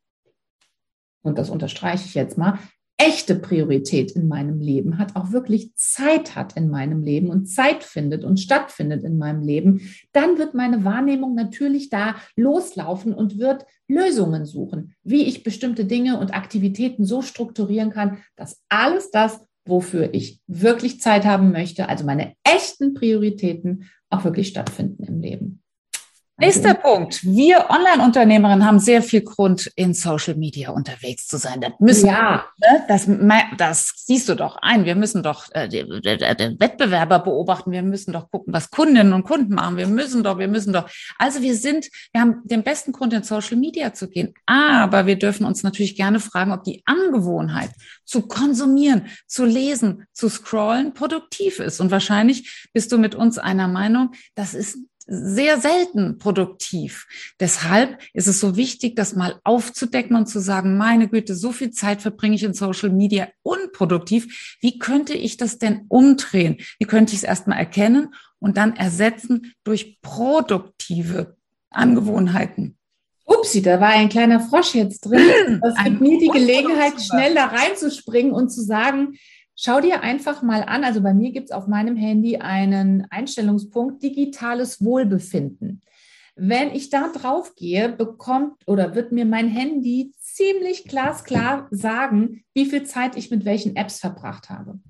und 1.22 1.38
das 1.38 1.48
unterstreiche 1.48 2.06
ich 2.06 2.14
jetzt 2.14 2.36
mal, 2.36 2.58
echte 3.06 3.34
Priorität 3.34 4.12
in 4.12 4.28
meinem 4.28 4.60
Leben 4.60 4.98
hat, 4.98 5.14
auch 5.14 5.30
wirklich 5.30 5.74
Zeit 5.76 6.36
hat 6.36 6.56
in 6.56 6.70
meinem 6.70 7.02
Leben 7.02 7.28
und 7.28 7.46
Zeit 7.46 7.84
findet 7.84 8.24
und 8.24 8.40
stattfindet 8.40 9.04
in 9.04 9.18
meinem 9.18 9.42
Leben, 9.42 9.90
dann 10.12 10.38
wird 10.38 10.54
meine 10.54 10.84
Wahrnehmung 10.84 11.34
natürlich 11.34 11.90
da 11.90 12.16
loslaufen 12.34 13.12
und 13.12 13.38
wird 13.38 13.66
Lösungen 13.88 14.46
suchen, 14.46 14.94
wie 15.02 15.24
ich 15.24 15.42
bestimmte 15.42 15.84
Dinge 15.84 16.18
und 16.18 16.34
Aktivitäten 16.34 17.04
so 17.04 17.20
strukturieren 17.20 17.90
kann, 17.90 18.18
dass 18.36 18.62
alles 18.70 19.10
das, 19.10 19.44
wofür 19.66 20.14
ich 20.14 20.40
wirklich 20.46 21.00
Zeit 21.00 21.26
haben 21.26 21.52
möchte, 21.52 21.88
also 21.90 22.06
meine 22.06 22.32
echten 22.42 22.94
Prioritäten, 22.94 23.90
auch 24.08 24.24
wirklich 24.24 24.48
stattfinden 24.48 25.04
im 25.04 25.20
Leben. 25.20 25.63
Nächster 26.36 26.74
Punkt. 26.74 27.22
Wir 27.22 27.70
Online-Unternehmerinnen 27.70 28.66
haben 28.66 28.80
sehr 28.80 29.02
viel 29.02 29.22
Grund, 29.22 29.70
in 29.76 29.94
Social 29.94 30.34
Media 30.34 30.70
unterwegs 30.70 31.28
zu 31.28 31.36
sein. 31.36 31.60
Das 31.60 31.72
müssen 31.78 32.08
ja. 32.08 32.44
wir, 32.58 32.72
ne? 32.72 32.84
das, 32.88 33.08
das 33.56 33.92
siehst 34.04 34.28
du 34.28 34.34
doch 34.34 34.56
ein. 34.60 34.84
Wir 34.84 34.96
müssen 34.96 35.22
doch 35.22 35.46
äh, 35.52 35.68
den, 35.68 36.02
den 36.02 36.58
Wettbewerber 36.58 37.20
beobachten. 37.20 37.70
Wir 37.70 37.84
müssen 37.84 38.12
doch 38.12 38.32
gucken, 38.32 38.52
was 38.52 38.72
Kundinnen 38.72 39.12
und 39.12 39.22
Kunden 39.22 39.54
machen. 39.54 39.76
Wir 39.76 39.86
müssen 39.86 40.24
doch, 40.24 40.38
wir 40.38 40.48
müssen 40.48 40.72
doch. 40.72 40.90
Also 41.18 41.40
wir 41.40 41.54
sind, 41.54 41.88
wir 42.12 42.20
haben 42.20 42.40
den 42.42 42.64
besten 42.64 42.90
Grund, 42.90 43.12
in 43.12 43.22
Social 43.22 43.56
Media 43.56 43.94
zu 43.94 44.08
gehen. 44.08 44.34
Aber 44.46 45.06
wir 45.06 45.16
dürfen 45.16 45.46
uns 45.46 45.62
natürlich 45.62 45.94
gerne 45.94 46.18
fragen, 46.18 46.50
ob 46.50 46.64
die 46.64 46.82
Angewohnheit 46.84 47.70
zu 48.04 48.22
konsumieren, 48.22 49.06
zu 49.28 49.44
lesen, 49.44 50.08
zu 50.12 50.28
scrollen 50.28 50.94
produktiv 50.94 51.60
ist. 51.60 51.80
Und 51.80 51.92
wahrscheinlich 51.92 52.68
bist 52.72 52.90
du 52.90 52.98
mit 52.98 53.14
uns 53.14 53.38
einer 53.38 53.68
Meinung, 53.68 54.10
das 54.34 54.54
ist 54.54 54.78
sehr 55.06 55.60
selten 55.60 56.18
produktiv. 56.18 57.06
Deshalb 57.40 57.98
ist 58.12 58.26
es 58.26 58.40
so 58.40 58.56
wichtig, 58.56 58.96
das 58.96 59.14
mal 59.14 59.40
aufzudecken 59.44 60.16
und 60.16 60.26
zu 60.26 60.40
sagen, 60.40 60.76
meine 60.76 61.08
Güte, 61.08 61.34
so 61.34 61.52
viel 61.52 61.70
Zeit 61.70 62.02
verbringe 62.02 62.36
ich 62.36 62.42
in 62.42 62.54
Social 62.54 62.90
Media 62.90 63.28
unproduktiv. 63.42 64.56
Wie 64.60 64.78
könnte 64.78 65.14
ich 65.14 65.36
das 65.36 65.58
denn 65.58 65.86
umdrehen? 65.88 66.56
Wie 66.78 66.86
könnte 66.86 67.12
ich 67.12 67.18
es 67.18 67.24
erstmal 67.24 67.58
erkennen 67.58 68.14
und 68.38 68.56
dann 68.56 68.76
ersetzen 68.76 69.54
durch 69.64 70.00
produktive 70.00 71.36
Angewohnheiten? 71.70 72.76
Upsi, 73.26 73.62
da 73.62 73.80
war 73.80 73.88
ein 73.88 74.08
kleiner 74.08 74.40
Frosch 74.40 74.74
jetzt 74.74 75.00
drin. 75.00 75.60
Das 75.62 75.82
gibt 75.82 76.00
mir 76.00 76.18
die 76.18 76.28
Gelegenheit, 76.28 77.00
schnell 77.00 77.34
da 77.34 77.46
reinzuspringen 77.46 78.32
und 78.32 78.50
zu 78.50 78.62
sagen, 78.62 79.14
Schau 79.56 79.80
dir 79.80 80.02
einfach 80.02 80.42
mal 80.42 80.64
an, 80.64 80.82
also 80.82 81.00
bei 81.00 81.14
mir 81.14 81.30
gibt 81.30 81.50
es 81.50 81.52
auf 81.52 81.68
meinem 81.68 81.96
Handy 81.96 82.38
einen 82.38 83.06
Einstellungspunkt 83.10 84.02
digitales 84.02 84.84
Wohlbefinden. 84.84 85.82
Wenn 86.36 86.74
ich 86.74 86.90
da 86.90 87.08
drauf 87.12 87.54
gehe, 87.54 87.88
bekommt 87.88 88.54
oder 88.66 88.96
wird 88.96 89.12
mir 89.12 89.24
mein 89.24 89.48
Handy 89.48 90.12
ziemlich 90.18 90.84
glasklar 90.84 91.68
sagen, 91.70 92.42
wie 92.54 92.66
viel 92.66 92.82
Zeit 92.82 93.16
ich 93.16 93.30
mit 93.30 93.44
welchen 93.44 93.76
Apps 93.76 94.00
verbracht 94.00 94.50
habe. 94.50 94.80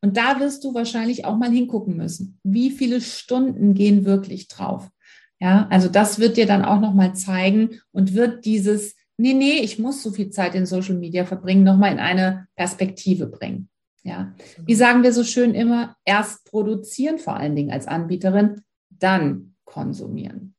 Und 0.00 0.16
da 0.16 0.40
wirst 0.40 0.64
du 0.64 0.72
wahrscheinlich 0.72 1.26
auch 1.26 1.36
mal 1.36 1.50
hingucken 1.50 1.96
müssen. 1.96 2.38
Wie 2.42 2.70
viele 2.70 3.02
Stunden 3.02 3.74
gehen 3.74 4.06
wirklich 4.06 4.48
drauf? 4.48 4.88
Ja, 5.40 5.66
also 5.68 5.88
das 5.88 6.18
wird 6.18 6.38
dir 6.38 6.46
dann 6.46 6.64
auch 6.64 6.80
noch 6.80 6.94
mal 6.94 7.14
zeigen 7.14 7.80
und 7.92 8.14
wird 8.14 8.46
dieses 8.46 8.94
nee, 9.16 9.34
nee, 9.34 9.60
ich 9.60 9.78
muss 9.78 10.02
so 10.02 10.10
viel 10.10 10.30
Zeit 10.30 10.54
in 10.54 10.66
Social 10.66 10.94
Media 10.94 11.24
verbringen, 11.24 11.64
noch 11.64 11.76
mal 11.76 11.92
in 11.92 11.98
eine 11.98 12.46
Perspektive 12.56 13.26
bringen. 13.26 13.68
Ja, 14.04 14.34
wie 14.64 14.74
sagen 14.74 15.02
wir 15.02 15.14
so 15.14 15.24
schön 15.24 15.54
immer, 15.54 15.96
erst 16.04 16.44
produzieren 16.44 17.18
vor 17.18 17.36
allen 17.36 17.56
Dingen 17.56 17.70
als 17.70 17.88
Anbieterin, 17.88 18.62
dann 18.90 19.56
konsumieren. 19.64 20.54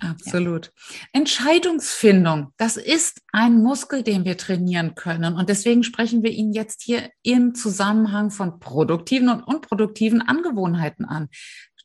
Absolut. 0.00 0.66
Ja. 0.66 0.96
Entscheidungsfindung, 1.12 2.52
das 2.58 2.76
ist 2.76 3.22
ein 3.32 3.62
Muskel, 3.62 4.02
den 4.02 4.26
wir 4.26 4.36
trainieren 4.36 4.94
können. 4.94 5.34
Und 5.36 5.48
deswegen 5.48 5.84
sprechen 5.84 6.22
wir 6.22 6.32
ihn 6.32 6.52
jetzt 6.52 6.82
hier 6.82 7.10
im 7.22 7.54
Zusammenhang 7.54 8.30
von 8.30 8.58
produktiven 8.60 9.30
und 9.30 9.42
unproduktiven 9.42 10.20
Angewohnheiten 10.20 11.06
an. 11.06 11.28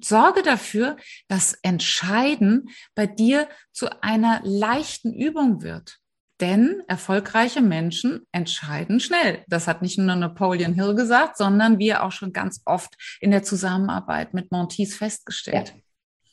Sorge 0.02 0.44
dafür, 0.44 0.98
dass 1.28 1.54
Entscheiden 1.62 2.70
bei 2.96 3.06
dir 3.06 3.48
zu 3.72 4.02
einer 4.02 4.42
leichten 4.44 5.14
Übung 5.14 5.62
wird. 5.62 5.99
Denn 6.42 6.84
erfolgreiche 6.88 7.62
Menschen 7.62 8.26
entscheiden 8.32 9.00
schnell. 9.00 9.44
Das 9.48 9.68
hat 9.68 9.82
nicht 9.82 9.98
nur 9.98 10.16
Napoleon 10.16 10.74
Hill 10.74 10.96
gesagt, 10.96 11.38
sondern 11.38 11.80
wir 11.80 12.04
auch 12.04 12.14
schon 12.14 12.32
ganz 12.32 12.62
oft 12.66 12.96
in 13.20 13.32
der 13.32 13.44
Zusammenarbeit 13.44 14.34
mit 14.34 14.52
Montis 14.52 14.96
festgestellt. 14.96 15.74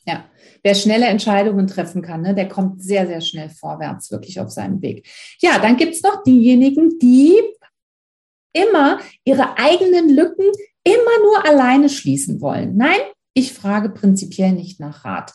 Ja. 0.05 0.13
ja. 0.13 0.25
wer 0.63 0.75
schnelle 0.75 1.07
Entscheidungen 1.07 1.67
treffen 1.67 2.01
kann, 2.01 2.21
ne, 2.21 2.33
der 2.33 2.47
kommt 2.47 2.81
sehr, 2.81 3.05
sehr 3.07 3.21
schnell 3.21 3.49
vorwärts, 3.49 4.09
wirklich 4.09 4.39
auf 4.39 4.49
seinem 4.49 4.81
Weg. 4.81 5.07
Ja, 5.39 5.59
dann 5.59 5.75
gibt 5.75 5.95
es 5.95 6.03
noch 6.03 6.23
diejenigen, 6.23 6.97
die 6.99 7.35
immer 8.53 8.99
ihre 9.25 9.57
eigenen 9.57 10.09
Lücken 10.09 10.45
immer 10.83 11.19
nur 11.23 11.45
alleine 11.45 11.89
schließen 11.89 12.39
wollen. 12.39 12.77
Nein, 12.77 12.99
ich 13.33 13.53
frage 13.53 13.89
prinzipiell 13.89 14.53
nicht 14.53 14.79
nach 14.79 15.05
Rat. 15.05 15.33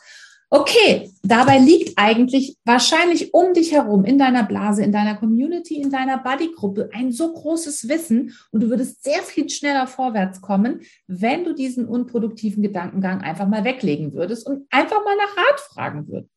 Okay, 0.55 1.11
dabei 1.23 1.59
liegt 1.59 1.95
eigentlich 1.97 2.59
wahrscheinlich 2.67 3.33
um 3.33 3.55
dich 3.55 3.73
herum, 3.73 4.05
in 4.05 4.19
deiner 4.19 4.43
Blase, 4.43 4.85
in 4.85 4.93
deiner 4.93 5.15
Community, 5.15 5.81
in 5.81 5.89
deiner 5.89 6.19
Buddy-Gruppe 6.19 6.91
ein 6.93 7.11
so 7.11 7.33
großes 7.33 7.89
Wissen 7.89 8.37
und 8.51 8.63
du 8.63 8.69
würdest 8.69 9.03
sehr 9.03 9.23
viel 9.23 9.49
schneller 9.49 9.87
vorwärts 9.87 10.43
kommen, 10.43 10.83
wenn 11.07 11.45
du 11.45 11.55
diesen 11.55 11.89
unproduktiven 11.89 12.63
Gedankengang 12.63 13.23
einfach 13.23 13.49
mal 13.49 13.65
weglegen 13.65 14.13
würdest 14.13 14.47
und 14.47 14.67
einfach 14.69 15.03
mal 15.03 15.17
nach 15.17 15.35
Rat 15.39 15.61
fragen 15.61 16.07
würdest. 16.09 16.35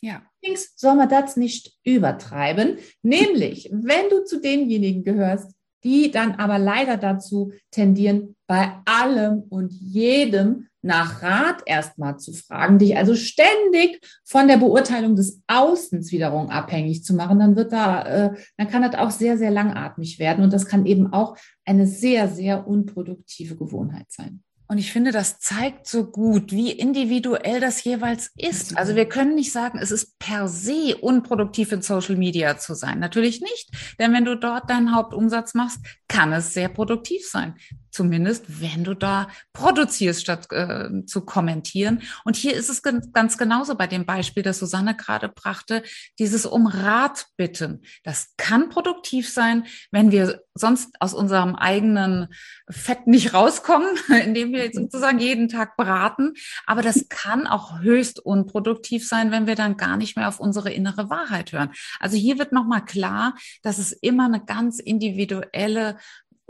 Ja. 0.00 0.22
Allerdings 0.44 0.72
soll 0.76 0.94
man 0.94 1.08
das 1.08 1.36
nicht 1.36 1.76
übertreiben, 1.82 2.78
nämlich 3.02 3.68
wenn 3.72 4.08
du 4.10 4.24
zu 4.24 4.40
denjenigen 4.40 5.02
gehörst, 5.02 5.50
die 5.82 6.12
dann 6.12 6.36
aber 6.36 6.60
leider 6.60 6.96
dazu 6.96 7.52
tendieren, 7.72 8.36
bei 8.46 8.70
allem 8.84 9.42
und 9.48 9.72
jedem 9.72 10.68
nach 10.82 11.22
Rat 11.22 11.62
erstmal 11.66 12.18
zu 12.18 12.32
fragen, 12.32 12.78
dich 12.78 12.96
also 12.96 13.14
ständig 13.14 14.00
von 14.24 14.48
der 14.48 14.56
Beurteilung 14.56 15.16
des 15.16 15.42
Außens 15.46 16.12
wiederum 16.12 16.48
abhängig 16.48 17.04
zu 17.04 17.14
machen, 17.14 17.38
dann 17.38 17.56
wird 17.56 17.72
da, 17.72 18.02
äh, 18.04 18.34
dann 18.56 18.68
kann 18.68 18.82
das 18.82 18.94
auch 18.94 19.10
sehr, 19.10 19.36
sehr 19.36 19.50
langatmig 19.50 20.18
werden 20.18 20.44
und 20.44 20.52
das 20.52 20.66
kann 20.66 20.86
eben 20.86 21.12
auch 21.12 21.36
eine 21.64 21.86
sehr, 21.86 22.28
sehr 22.28 22.66
unproduktive 22.66 23.56
Gewohnheit 23.56 24.06
sein. 24.08 24.42
Und 24.70 24.78
ich 24.78 24.92
finde, 24.92 25.10
das 25.10 25.40
zeigt 25.40 25.88
so 25.88 26.04
gut, 26.04 26.52
wie 26.52 26.70
individuell 26.70 27.58
das 27.58 27.82
jeweils 27.82 28.30
ist. 28.36 28.78
Also 28.78 28.94
wir 28.94 29.04
können 29.04 29.34
nicht 29.34 29.50
sagen, 29.50 29.80
es 29.82 29.90
ist 29.90 30.16
per 30.20 30.46
se 30.46 30.96
unproduktiv 30.96 31.72
in 31.72 31.82
Social 31.82 32.14
Media 32.14 32.56
zu 32.56 32.74
sein. 32.74 33.00
Natürlich 33.00 33.40
nicht. 33.40 33.68
Denn 33.98 34.12
wenn 34.12 34.24
du 34.24 34.36
dort 34.36 34.70
deinen 34.70 34.94
Hauptumsatz 34.94 35.54
machst, 35.54 35.80
kann 36.06 36.32
es 36.32 36.54
sehr 36.54 36.68
produktiv 36.68 37.28
sein. 37.28 37.56
Zumindest, 37.90 38.60
wenn 38.60 38.84
du 38.84 38.94
da 38.94 39.28
produzierst, 39.52 40.20
statt 40.20 40.46
äh, 40.50 41.04
zu 41.06 41.22
kommentieren. 41.22 42.02
Und 42.24 42.36
hier 42.36 42.54
ist 42.54 42.68
es 42.68 42.82
ganz 42.82 43.38
genauso 43.38 43.74
bei 43.74 43.86
dem 43.86 44.06
Beispiel, 44.06 44.42
das 44.42 44.58
Susanne 44.58 44.96
gerade 44.96 45.28
brachte, 45.28 45.82
dieses 46.18 46.46
um 46.46 46.66
Rat 46.66 47.26
bitten. 47.36 47.82
Das 48.04 48.34
kann 48.36 48.68
produktiv 48.68 49.28
sein, 49.28 49.66
wenn 49.90 50.10
wir 50.12 50.42
sonst 50.54 50.94
aus 51.00 51.14
unserem 51.14 51.56
eigenen 51.56 52.28
Fett 52.68 53.06
nicht 53.06 53.34
rauskommen, 53.34 53.88
indem 54.24 54.52
wir 54.52 54.70
sozusagen 54.72 55.18
jeden 55.18 55.48
Tag 55.48 55.76
braten. 55.76 56.34
Aber 56.66 56.82
das 56.82 57.08
kann 57.08 57.46
auch 57.46 57.80
höchst 57.80 58.20
unproduktiv 58.20 59.06
sein, 59.06 59.30
wenn 59.30 59.46
wir 59.46 59.56
dann 59.56 59.76
gar 59.76 59.96
nicht 59.96 60.16
mehr 60.16 60.28
auf 60.28 60.40
unsere 60.40 60.72
innere 60.72 61.10
Wahrheit 61.10 61.52
hören. 61.52 61.72
Also 61.98 62.16
hier 62.16 62.38
wird 62.38 62.52
nochmal 62.52 62.84
klar, 62.84 63.34
dass 63.62 63.78
es 63.78 63.92
immer 63.92 64.26
eine 64.26 64.44
ganz 64.44 64.78
individuelle 64.78 65.96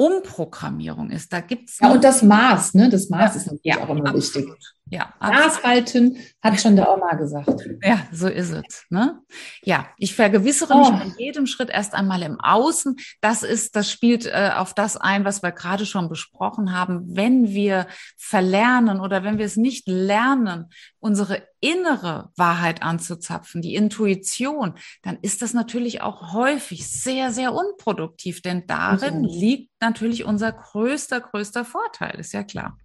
Umprogrammierung 0.01 1.11
ist. 1.11 1.31
Da 1.31 1.41
gibt's 1.41 1.79
ja 1.79 1.93
und 1.93 2.03
das 2.03 2.23
Maß, 2.23 2.73
ne? 2.73 2.89
Das 2.89 3.11
Maß 3.11 3.35
ja, 3.35 3.41
ist 3.41 3.47
natürlich 3.47 3.65
ja, 3.65 3.85
auch 3.85 3.91
immer 3.91 4.07
absolut. 4.07 4.49
wichtig. 4.49 4.75
Ja, 4.91 5.15
Maß 5.21 5.63
halten, 5.63 6.19
hat 6.43 6.61
schon 6.61 6.75
der 6.75 6.93
Oma 6.93 7.15
gesagt. 7.15 7.49
Ja, 7.83 8.07
so 8.13 8.29
ist 8.29 8.51
es. 8.51 8.85
Ne? 8.91 9.21
Ja, 9.63 9.87
ich 9.97 10.15
vergewissere 10.15 10.75
oh. 10.75 10.79
mich 10.79 10.91
bei 10.91 11.13
jedem 11.19 11.47
Schritt 11.47 11.71
erst 11.71 11.95
einmal 11.95 12.23
im 12.23 12.39
Außen. 12.41 12.97
Das 13.21 13.43
ist, 13.43 13.77
das 13.77 13.91
spielt 13.91 14.27
äh, 14.27 14.51
auf 14.55 14.75
das 14.75 14.97
ein, 14.97 15.25
was 15.25 15.43
wir 15.43 15.53
gerade 15.53 15.87
schon 15.87 16.09
besprochen 16.09 16.77
haben. 16.77 17.17
Wenn 17.17 17.49
wir 17.49 17.87
verlernen 18.19 19.01
oder 19.01 19.23
wenn 19.23 19.39
wir 19.39 19.47
es 19.47 19.57
nicht 19.57 19.89
lernen, 19.89 20.67
unsere 20.99 21.43
innere 21.61 22.31
Wahrheit 22.37 22.83
anzuzapfen, 22.83 23.63
die 23.63 23.75
Intuition, 23.75 24.75
dann 25.03 25.19
ist 25.23 25.43
das 25.43 25.55
natürlich 25.55 26.03
auch 26.03 26.33
häufig 26.33 26.89
sehr, 26.89 27.33
sehr 27.33 27.55
unproduktiv, 27.55 28.43
denn 28.43 28.67
darin 28.67 29.21
mhm. 29.21 29.25
liegt 29.25 29.71
natürlich 29.81 30.25
unser 30.25 30.53
größter, 30.53 31.21
größter 31.21 31.65
Vorteil, 31.65 32.19
ist 32.19 32.33
ja 32.33 32.43
klar. 32.43 32.77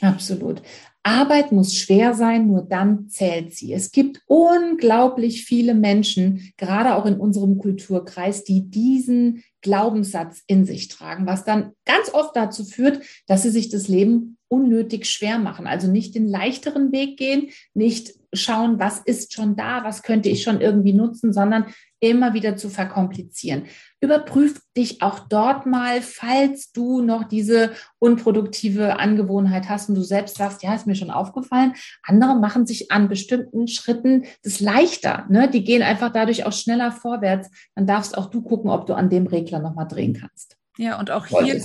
Absolut. 0.00 0.62
Arbeit 1.02 1.50
muss 1.50 1.74
schwer 1.74 2.12
sein, 2.12 2.48
nur 2.48 2.62
dann 2.62 3.08
zählt 3.08 3.54
sie. 3.54 3.72
Es 3.72 3.90
gibt 3.90 4.20
unglaublich 4.26 5.44
viele 5.44 5.74
Menschen, 5.74 6.52
gerade 6.58 6.94
auch 6.94 7.06
in 7.06 7.16
unserem 7.16 7.56
Kulturkreis, 7.56 8.44
die 8.44 8.68
diesen 8.68 9.42
Glaubenssatz 9.62 10.42
in 10.46 10.66
sich 10.66 10.88
tragen, 10.88 11.26
was 11.26 11.44
dann 11.44 11.72
ganz 11.86 12.12
oft 12.12 12.36
dazu 12.36 12.64
führt, 12.64 13.02
dass 13.26 13.42
sie 13.42 13.50
sich 13.50 13.70
das 13.70 13.88
Leben 13.88 14.36
unnötig 14.48 15.06
schwer 15.06 15.38
machen. 15.38 15.66
Also 15.66 15.90
nicht 15.90 16.14
den 16.14 16.28
leichteren 16.28 16.92
Weg 16.92 17.16
gehen, 17.16 17.48
nicht 17.72 18.12
schauen, 18.34 18.78
was 18.78 18.98
ist 18.98 19.32
schon 19.32 19.56
da, 19.56 19.84
was 19.84 20.02
könnte 20.02 20.28
ich 20.28 20.42
schon 20.42 20.60
irgendwie 20.60 20.92
nutzen, 20.92 21.32
sondern 21.32 21.66
immer 22.00 22.34
wieder 22.34 22.56
zu 22.56 22.68
verkomplizieren. 22.68 23.64
Überprüf 24.00 24.60
dich 24.76 25.02
auch 25.02 25.20
dort 25.28 25.66
mal, 25.66 26.00
falls 26.00 26.72
du 26.72 27.02
noch 27.02 27.24
diese 27.24 27.72
unproduktive 27.98 28.98
Angewohnheit 28.98 29.68
hast 29.68 29.88
und 29.88 29.94
du 29.94 30.02
selbst 30.02 30.36
sagst, 30.36 30.62
ja, 30.62 30.74
ist 30.74 30.86
mir 30.86 30.94
schon 30.94 31.10
aufgefallen. 31.10 31.74
Andere 32.02 32.36
machen 32.36 32.66
sich 32.66 32.90
an 32.90 33.08
bestimmten 33.08 33.68
Schritten 33.68 34.24
das 34.42 34.60
leichter. 34.60 35.26
Ne? 35.28 35.50
Die 35.50 35.64
gehen 35.64 35.82
einfach 35.82 36.12
dadurch 36.12 36.46
auch 36.46 36.52
schneller 36.52 36.92
vorwärts. 36.92 37.50
Dann 37.74 37.86
darfst 37.86 38.16
auch 38.16 38.30
du 38.30 38.42
gucken, 38.42 38.70
ob 38.70 38.86
du 38.86 38.94
an 38.94 39.10
dem 39.10 39.26
Regler 39.26 39.58
nochmal 39.58 39.88
drehen 39.88 40.14
kannst. 40.14 40.56
Ja, 40.78 40.98
und 40.98 41.10
auch 41.10 41.26
hier 41.26 41.60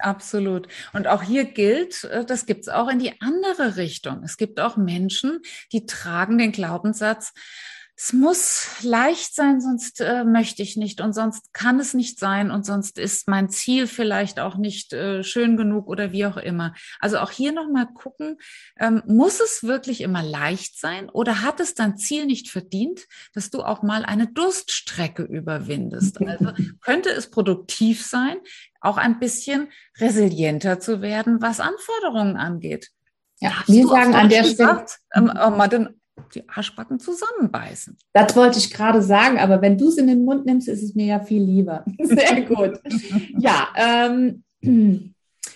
Absolut. 0.00 0.68
Und 0.92 1.06
auch 1.06 1.22
hier 1.22 1.44
gilt, 1.44 2.04
äh, 2.04 2.24
das 2.24 2.46
gibt 2.46 2.62
es 2.62 2.68
auch 2.68 2.88
in 2.88 2.98
die 2.98 3.20
andere 3.20 3.76
Richtung. 3.76 4.22
Es 4.24 4.36
gibt 4.36 4.60
auch 4.60 4.76
Menschen, 4.76 5.40
die 5.72 5.86
tragen 5.86 6.38
den 6.38 6.52
Glaubenssatz, 6.52 7.32
es 8.02 8.14
muss 8.14 8.66
leicht 8.82 9.34
sein, 9.34 9.60
sonst 9.60 10.00
äh, 10.00 10.24
möchte 10.24 10.62
ich 10.62 10.78
nicht 10.78 11.02
und 11.02 11.12
sonst 11.12 11.52
kann 11.52 11.78
es 11.78 11.92
nicht 11.92 12.18
sein 12.18 12.50
und 12.50 12.64
sonst 12.64 12.98
ist 12.98 13.28
mein 13.28 13.50
Ziel 13.50 13.86
vielleicht 13.86 14.40
auch 14.40 14.56
nicht 14.56 14.94
äh, 14.94 15.22
schön 15.22 15.58
genug 15.58 15.86
oder 15.86 16.10
wie 16.10 16.24
auch 16.24 16.38
immer. 16.38 16.72
Also 16.98 17.18
auch 17.18 17.30
hier 17.30 17.52
nochmal 17.52 17.88
gucken, 17.92 18.38
ähm, 18.78 19.02
muss 19.06 19.40
es 19.40 19.64
wirklich 19.64 20.00
immer 20.00 20.22
leicht 20.22 20.80
sein 20.80 21.10
oder 21.10 21.42
hat 21.42 21.60
es 21.60 21.74
dein 21.74 21.98
Ziel 21.98 22.24
nicht 22.24 22.48
verdient, 22.48 23.06
dass 23.34 23.50
du 23.50 23.62
auch 23.62 23.82
mal 23.82 24.06
eine 24.06 24.28
Durststrecke 24.28 25.22
überwindest? 25.22 26.18
Also 26.30 26.52
könnte 26.80 27.10
es 27.10 27.28
produktiv 27.28 28.06
sein, 28.06 28.36
auch 28.80 28.98
ein 28.98 29.18
bisschen 29.18 29.68
resilienter 29.98 30.78
zu 30.78 31.02
werden, 31.02 31.42
was 31.42 31.58
Anforderungen 31.58 32.36
angeht. 32.36 32.90
Ja, 33.40 33.52
wir 33.66 33.86
sagen 33.88 34.14
an 34.14 34.28
der 34.28 34.44
Stelle, 34.44 34.86
ähm, 35.14 35.30
den 35.70 35.99
die 36.34 36.48
Arschbacken 36.48 36.98
zusammenbeißen. 37.00 37.96
Das 38.12 38.36
wollte 38.36 38.58
ich 38.58 38.70
gerade 38.70 39.02
sagen, 39.02 39.38
aber 39.38 39.62
wenn 39.62 39.78
du 39.78 39.88
es 39.88 39.96
in 39.96 40.06
den 40.06 40.24
Mund 40.24 40.46
nimmst, 40.46 40.68
ist 40.68 40.82
es 40.82 40.94
mir 40.94 41.06
ja 41.06 41.20
viel 41.20 41.42
lieber. 41.42 41.84
Sehr 42.02 42.42
gut. 42.42 42.80
ja, 43.38 43.68
ähm, 43.76 44.44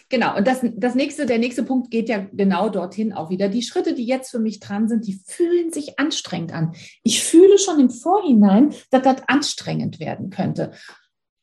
genau. 0.08 0.36
Und 0.36 0.46
das, 0.46 0.60
das 0.76 0.94
nächste, 0.94 1.26
der 1.26 1.38
nächste 1.38 1.62
Punkt 1.62 1.90
geht 1.90 2.08
ja 2.08 2.26
genau 2.32 2.68
dorthin 2.68 3.12
auch 3.12 3.30
wieder. 3.30 3.48
Die 3.48 3.62
Schritte, 3.62 3.94
die 3.94 4.06
jetzt 4.06 4.30
für 4.30 4.40
mich 4.40 4.60
dran 4.60 4.88
sind, 4.88 5.06
die 5.06 5.20
fühlen 5.26 5.72
sich 5.72 5.98
anstrengend 5.98 6.52
an. 6.52 6.74
Ich 7.02 7.22
fühle 7.22 7.58
schon 7.58 7.80
im 7.80 7.90
Vorhinein, 7.90 8.74
dass 8.90 9.02
das 9.02 9.22
anstrengend 9.28 10.00
werden 10.00 10.30
könnte. 10.30 10.72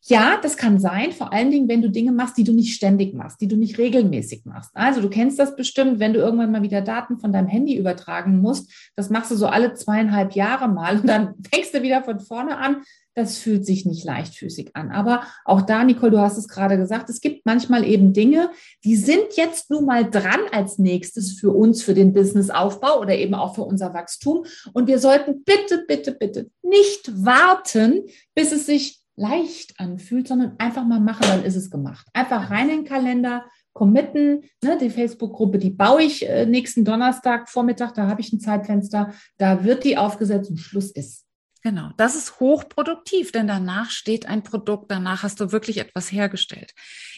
Ja, 0.04 0.40
das 0.42 0.58
kann 0.58 0.80
sein, 0.80 1.12
vor 1.12 1.32
allen 1.32 1.52
Dingen, 1.52 1.70
wenn 1.70 1.84
du 1.84 1.90
Dinge 1.92 2.12
machst, 2.12 2.36
die 2.36 2.44
du 2.44 2.54
nicht 2.54 2.74
ständig 2.74 3.14
machst, 3.14 3.40
die 3.40 3.48
du 3.48 3.56
nicht 3.56 3.78
regelmäßig 3.78 4.46
machst. 4.46 4.72
Also 4.74 5.00
du 5.00 5.10
kennst 5.10 5.38
das 5.38 5.56
bestimmt, 5.56 6.00
wenn 6.00 6.14
du 6.14 6.20
irgendwann 6.20 6.52
mal 6.52 6.64
wieder 6.64 6.82
Daten 6.82 7.20
von 7.20 7.32
deinem 7.32 7.48
Handy 7.48 7.78
übertragen 7.78 8.42
musst, 8.42 8.72
das 8.96 9.12
machst 9.12 9.30
du 9.30 9.36
so 9.36 9.46
alle 9.46 9.76
zweieinhalb 9.76 10.34
Jahre 10.34 10.68
mal 10.68 11.00
und 11.00 11.08
dann 11.08 11.36
fängst 11.54 11.76
du 11.76 11.84
wieder 11.84 12.04
von 12.04 12.20
vorne 12.20 12.58
an. 12.58 12.82
Das 13.14 13.38
fühlt 13.38 13.66
sich 13.66 13.86
nicht 13.86 14.06
leichtfüßig 14.06 14.76
an. 14.76 14.90
Aber 14.90 15.24
auch 15.44 15.62
da, 15.62 15.84
Nicole, 15.84 16.12
du 16.12 16.20
hast 16.20 16.38
es 16.38 16.48
gerade 16.48 16.78
gesagt, 16.78 17.10
es 17.10 17.20
gibt 17.20 17.46
manchmal 17.46 17.86
eben 17.86 18.14
Dinge, 18.14 18.50
die 18.86 18.96
sind 18.96 19.36
jetzt 19.36 19.70
nun 19.70 19.86
mal 19.86 20.10
dran 20.10 20.40
als 20.52 20.78
nächstes 20.80 21.34
für 21.34 21.52
uns, 21.52 21.84
für 21.84 21.94
den 21.94 22.14
Businessaufbau 22.14 23.02
oder 23.02 23.16
eben 23.16 23.36
auch 23.36 23.54
für 23.54 23.64
unser 23.64 23.94
Wachstum. 23.94 24.46
Und 24.72 24.88
wir 24.88 24.98
sollten 24.98 25.44
bitte, 25.44 25.84
bitte, 25.88 26.14
bitte 26.14 26.50
nicht 26.64 27.12
warten, 27.26 28.04
bis 28.34 28.54
es 28.54 28.66
sich 28.66 29.01
leicht 29.22 29.80
anfühlt, 29.80 30.28
sondern 30.28 30.56
einfach 30.58 30.86
mal 30.86 31.00
machen, 31.00 31.26
dann 31.28 31.44
ist 31.44 31.56
es 31.56 31.70
gemacht. 31.70 32.08
Einfach 32.14 32.50
rein 32.50 32.70
in 32.70 32.78
den 32.78 32.86
Kalender, 32.86 33.46
committen. 33.74 34.44
Ne, 34.64 34.78
die 34.80 34.90
Facebook-Gruppe, 34.90 35.58
die 35.58 35.70
baue 35.70 36.04
ich 36.04 36.28
äh, 36.28 36.46
nächsten 36.46 36.84
Donnerstag 36.84 37.50
Vormittag, 37.50 37.94
da 37.94 38.08
habe 38.08 38.22
ich 38.22 38.34
ein 38.34 38.40
Zeitfenster, 38.40 39.14
da 39.38 39.64
wird 39.64 39.84
die 39.84 39.98
aufgesetzt 39.98 40.50
und 40.50 40.58
Schluss 40.58 40.92
ist. 40.92 41.26
Genau, 41.64 41.92
das 41.98 42.16
ist 42.16 42.40
hochproduktiv, 42.40 43.32
denn 43.32 43.46
danach 43.46 43.92
steht 43.92 44.26
ein 44.26 44.42
Produkt, 44.42 44.90
danach 44.90 45.22
hast 45.22 45.40
du 45.40 45.52
wirklich 45.52 45.78
etwas 45.78 46.12
hergestellt. 46.12 46.74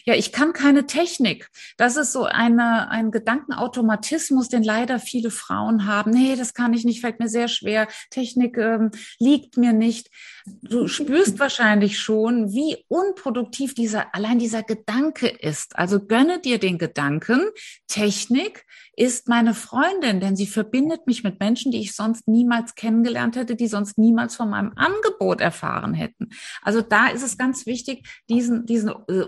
Ja, 0.06 0.14
ich 0.14 0.32
kann 0.32 0.52
keine 0.52 0.86
Technik. 0.86 1.48
Das 1.78 1.96
ist 1.96 2.12
so 2.12 2.24
eine, 2.24 2.90
ein 2.90 3.10
Gedankenautomatismus, 3.10 4.48
den 4.48 4.62
leider 4.62 4.98
viele 4.98 5.30
Frauen 5.30 5.86
haben. 5.86 6.10
Nee, 6.10 6.36
das 6.36 6.52
kann 6.52 6.74
ich 6.74 6.84
nicht, 6.84 7.00
fällt 7.00 7.20
mir 7.20 7.28
sehr 7.28 7.48
schwer. 7.48 7.88
Technik 8.10 8.58
ähm, 8.58 8.90
liegt 9.18 9.56
mir 9.56 9.72
nicht. 9.72 10.10
Du 10.44 10.88
spürst 10.88 11.38
wahrscheinlich 11.38 11.98
schon, 11.98 12.52
wie 12.52 12.84
unproduktiv 12.88 13.74
dieser, 13.74 14.14
allein 14.14 14.38
dieser 14.38 14.62
Gedanke 14.62 15.26
ist. 15.26 15.76
Also 15.76 16.04
gönne 16.04 16.38
dir 16.38 16.58
den 16.58 16.76
Gedanken, 16.76 17.40
Technik 17.86 18.66
ist 18.96 19.28
meine 19.28 19.54
Freundin, 19.54 20.20
denn 20.20 20.36
sie 20.36 20.46
verbindet 20.46 21.06
mich 21.06 21.24
mit 21.24 21.40
Menschen, 21.40 21.72
die 21.72 21.80
ich 21.80 21.94
sonst 21.94 22.28
niemals 22.28 22.74
kennengelernt 22.74 23.36
hätte, 23.36 23.56
die 23.56 23.66
sonst 23.66 23.98
niemals 23.98 24.36
von 24.36 24.50
meinem 24.50 24.72
Angebot 24.76 25.40
erfahren 25.40 25.94
hätten. 25.94 26.28
Also 26.62 26.80
da 26.80 27.08
ist 27.08 27.22
es 27.22 27.36
ganz 27.36 27.66
wichtig, 27.66 28.06
diesen, 28.28 28.66
diesen 28.66 28.90
äh, 29.08 29.22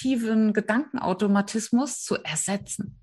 unproduktiven 0.00 0.52
Gedankenautomatismus 0.52 2.02
zu 2.02 2.16
ersetzen. 2.16 2.96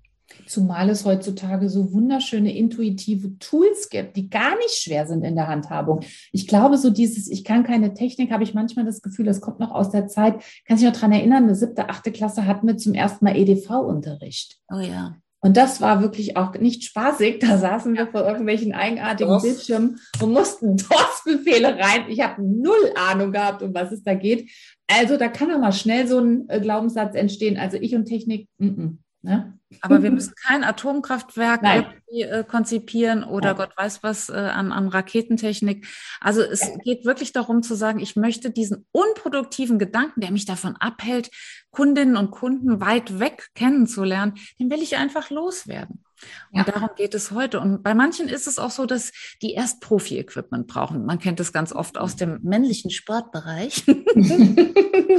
Zumal 0.46 0.90
es 0.90 1.06
heutzutage 1.06 1.70
so 1.70 1.92
wunderschöne 1.92 2.54
intuitive 2.54 3.38
Tools 3.38 3.88
gibt, 3.88 4.16
die 4.16 4.28
gar 4.28 4.56
nicht 4.58 4.74
schwer 4.74 5.06
sind 5.06 5.24
in 5.24 5.36
der 5.36 5.48
Handhabung. 5.48 6.00
Ich 6.32 6.46
glaube, 6.46 6.76
so 6.76 6.90
dieses, 6.90 7.28
ich 7.28 7.44
kann 7.44 7.64
keine 7.64 7.94
Technik, 7.94 8.30
habe 8.30 8.44
ich 8.44 8.52
manchmal 8.52 8.84
das 8.84 9.00
Gefühl, 9.00 9.24
das 9.24 9.40
kommt 9.40 9.58
noch 9.58 9.70
aus 9.70 9.90
der 9.90 10.06
Zeit. 10.06 10.42
Kann 10.66 10.76
sich 10.76 10.86
noch 10.86 10.92
daran 10.92 11.12
erinnern, 11.12 11.44
eine 11.44 11.54
siebte, 11.54 11.88
achte 11.88 12.12
Klasse 12.12 12.44
hatten 12.44 12.66
wir 12.66 12.76
zum 12.76 12.92
ersten 12.92 13.24
Mal 13.24 13.36
EDV-Unterricht. 13.36 14.58
Oh 14.70 14.80
ja. 14.80 15.16
Und 15.40 15.56
das 15.56 15.80
war 15.80 16.02
wirklich 16.02 16.36
auch 16.36 16.54
nicht 16.54 16.84
spaßig. 16.84 17.38
Da 17.38 17.58
saßen 17.58 17.94
wir 17.94 18.08
vor 18.08 18.26
irgendwelchen 18.26 18.72
eigenartigen 18.72 19.32
DOS. 19.32 19.42
Bildschirmen 19.42 20.00
und 20.20 20.32
mussten 20.32 20.76
DOS-Befehle 20.76 21.76
rein. 21.76 22.06
Ich 22.08 22.20
habe 22.20 22.42
null 22.42 22.92
Ahnung 22.96 23.32
gehabt, 23.32 23.62
um 23.62 23.72
was 23.72 23.92
es 23.92 24.02
da 24.02 24.14
geht. 24.14 24.50
Also 24.90 25.16
da 25.16 25.28
kann 25.28 25.52
auch 25.52 25.58
mal 25.58 25.72
schnell 25.72 26.06
so 26.06 26.18
ein 26.18 26.48
äh, 26.48 26.60
Glaubenssatz 26.60 27.14
entstehen. 27.14 27.58
Also 27.58 27.76
ich 27.76 27.94
und 27.94 28.06
Technik, 28.06 28.48
mm 28.58 28.66
-mm, 28.66 28.96
ne? 29.22 29.58
Aber 29.82 30.02
wir 30.02 30.10
müssen 30.10 30.32
kein 30.46 30.64
Atomkraftwerk 30.64 31.60
irgendwie, 31.62 32.22
äh, 32.22 32.42
konzipieren 32.42 33.22
oder 33.22 33.48
Nein. 33.48 33.56
Gott 33.56 33.76
weiß 33.76 34.02
was 34.02 34.30
äh, 34.30 34.32
an, 34.32 34.72
an 34.72 34.88
Raketentechnik. 34.88 35.86
Also 36.20 36.40
es 36.40 36.62
ja. 36.62 36.76
geht 36.78 37.04
wirklich 37.04 37.32
darum 37.32 37.62
zu 37.62 37.74
sagen, 37.74 38.00
ich 38.00 38.16
möchte 38.16 38.50
diesen 38.50 38.86
unproduktiven 38.92 39.78
Gedanken, 39.78 40.22
der 40.22 40.30
mich 40.30 40.46
davon 40.46 40.76
abhält, 40.76 41.30
Kundinnen 41.70 42.16
und 42.16 42.30
Kunden 42.30 42.80
weit 42.80 43.20
weg 43.20 43.48
kennenzulernen, 43.54 44.34
den 44.58 44.70
will 44.70 44.82
ich 44.82 44.96
einfach 44.96 45.28
loswerden. 45.28 46.02
Und 46.52 46.58
ja. 46.58 46.64
darum 46.64 46.90
geht 46.96 47.14
es 47.14 47.30
heute. 47.30 47.60
Und 47.60 47.82
bei 47.82 47.94
manchen 47.94 48.28
ist 48.28 48.46
es 48.46 48.58
auch 48.58 48.70
so, 48.70 48.86
dass 48.86 49.12
die 49.42 49.52
erst 49.52 49.80
Profi-Equipment 49.80 50.66
brauchen. 50.66 51.04
Man 51.04 51.18
kennt 51.18 51.40
das 51.40 51.52
ganz 51.52 51.72
oft 51.72 51.98
aus 51.98 52.16
dem 52.16 52.38
männlichen 52.42 52.90
Sportbereich. 52.90 53.84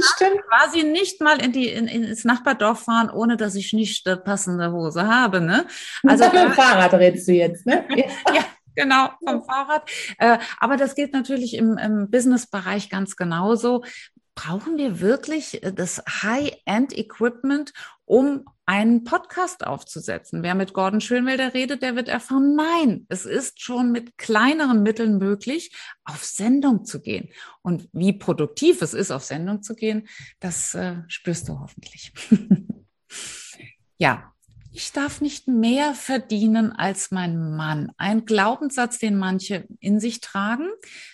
Stimmt. 0.00 0.42
Quasi 0.48 0.82
nicht 0.84 1.20
mal 1.20 1.42
in 1.42 1.52
die, 1.52 1.68
in, 1.68 1.86
ins 1.86 2.24
Nachbardorf 2.24 2.80
fahren, 2.84 3.10
ohne 3.10 3.36
dass 3.36 3.54
ich 3.54 3.72
nicht 3.72 4.06
äh, 4.06 4.16
passende 4.16 4.72
Hose 4.72 5.06
habe. 5.06 5.40
Ne? 5.40 5.66
Also 6.06 6.24
mit 6.24 6.34
dem 6.34 6.52
Fahrrad 6.52 6.94
redest 6.94 7.28
du 7.28 7.32
jetzt, 7.32 7.66
ne? 7.66 7.84
ja. 7.96 8.44
Genau, 8.76 9.10
vom 9.22 9.44
Fahrrad. 9.44 9.90
Äh, 10.18 10.38
aber 10.58 10.76
das 10.76 10.94
gilt 10.94 11.12
natürlich 11.12 11.54
im, 11.54 11.76
im 11.76 12.08
Business-Bereich 12.08 12.88
ganz 12.88 13.16
genauso 13.16 13.82
brauchen 14.34 14.78
wir 14.78 15.00
wirklich 15.00 15.62
äh, 15.62 15.72
das 15.72 16.02
High-End-Equipment, 16.22 17.72
um 18.04 18.44
einen 18.66 19.04
Podcast 19.04 19.66
aufzusetzen? 19.66 20.42
Wer 20.42 20.54
mit 20.54 20.72
Gordon 20.72 21.00
Schönwelder 21.00 21.54
redet, 21.54 21.82
der 21.82 21.96
wird 21.96 22.08
erfahren, 22.08 22.54
nein, 22.56 23.06
es 23.08 23.26
ist 23.26 23.60
schon 23.60 23.92
mit 23.92 24.16
kleineren 24.18 24.82
Mitteln 24.82 25.18
möglich, 25.18 25.76
auf 26.04 26.24
Sendung 26.24 26.84
zu 26.84 27.00
gehen. 27.00 27.30
Und 27.62 27.88
wie 27.92 28.12
produktiv 28.12 28.82
es 28.82 28.94
ist, 28.94 29.10
auf 29.10 29.24
Sendung 29.24 29.62
zu 29.62 29.74
gehen, 29.74 30.08
das 30.38 30.74
äh, 30.74 30.96
spürst 31.08 31.48
du 31.48 31.58
hoffentlich. 31.60 32.12
ja, 33.98 34.32
ich 34.72 34.92
darf 34.92 35.20
nicht 35.20 35.48
mehr 35.48 35.94
verdienen 35.94 36.72
als 36.72 37.10
mein 37.10 37.56
Mann. 37.56 37.92
Ein 37.96 38.24
Glaubenssatz, 38.24 38.98
den 38.98 39.16
manche 39.16 39.64
in 39.80 40.00
sich 40.00 40.20
tragen. 40.20 40.68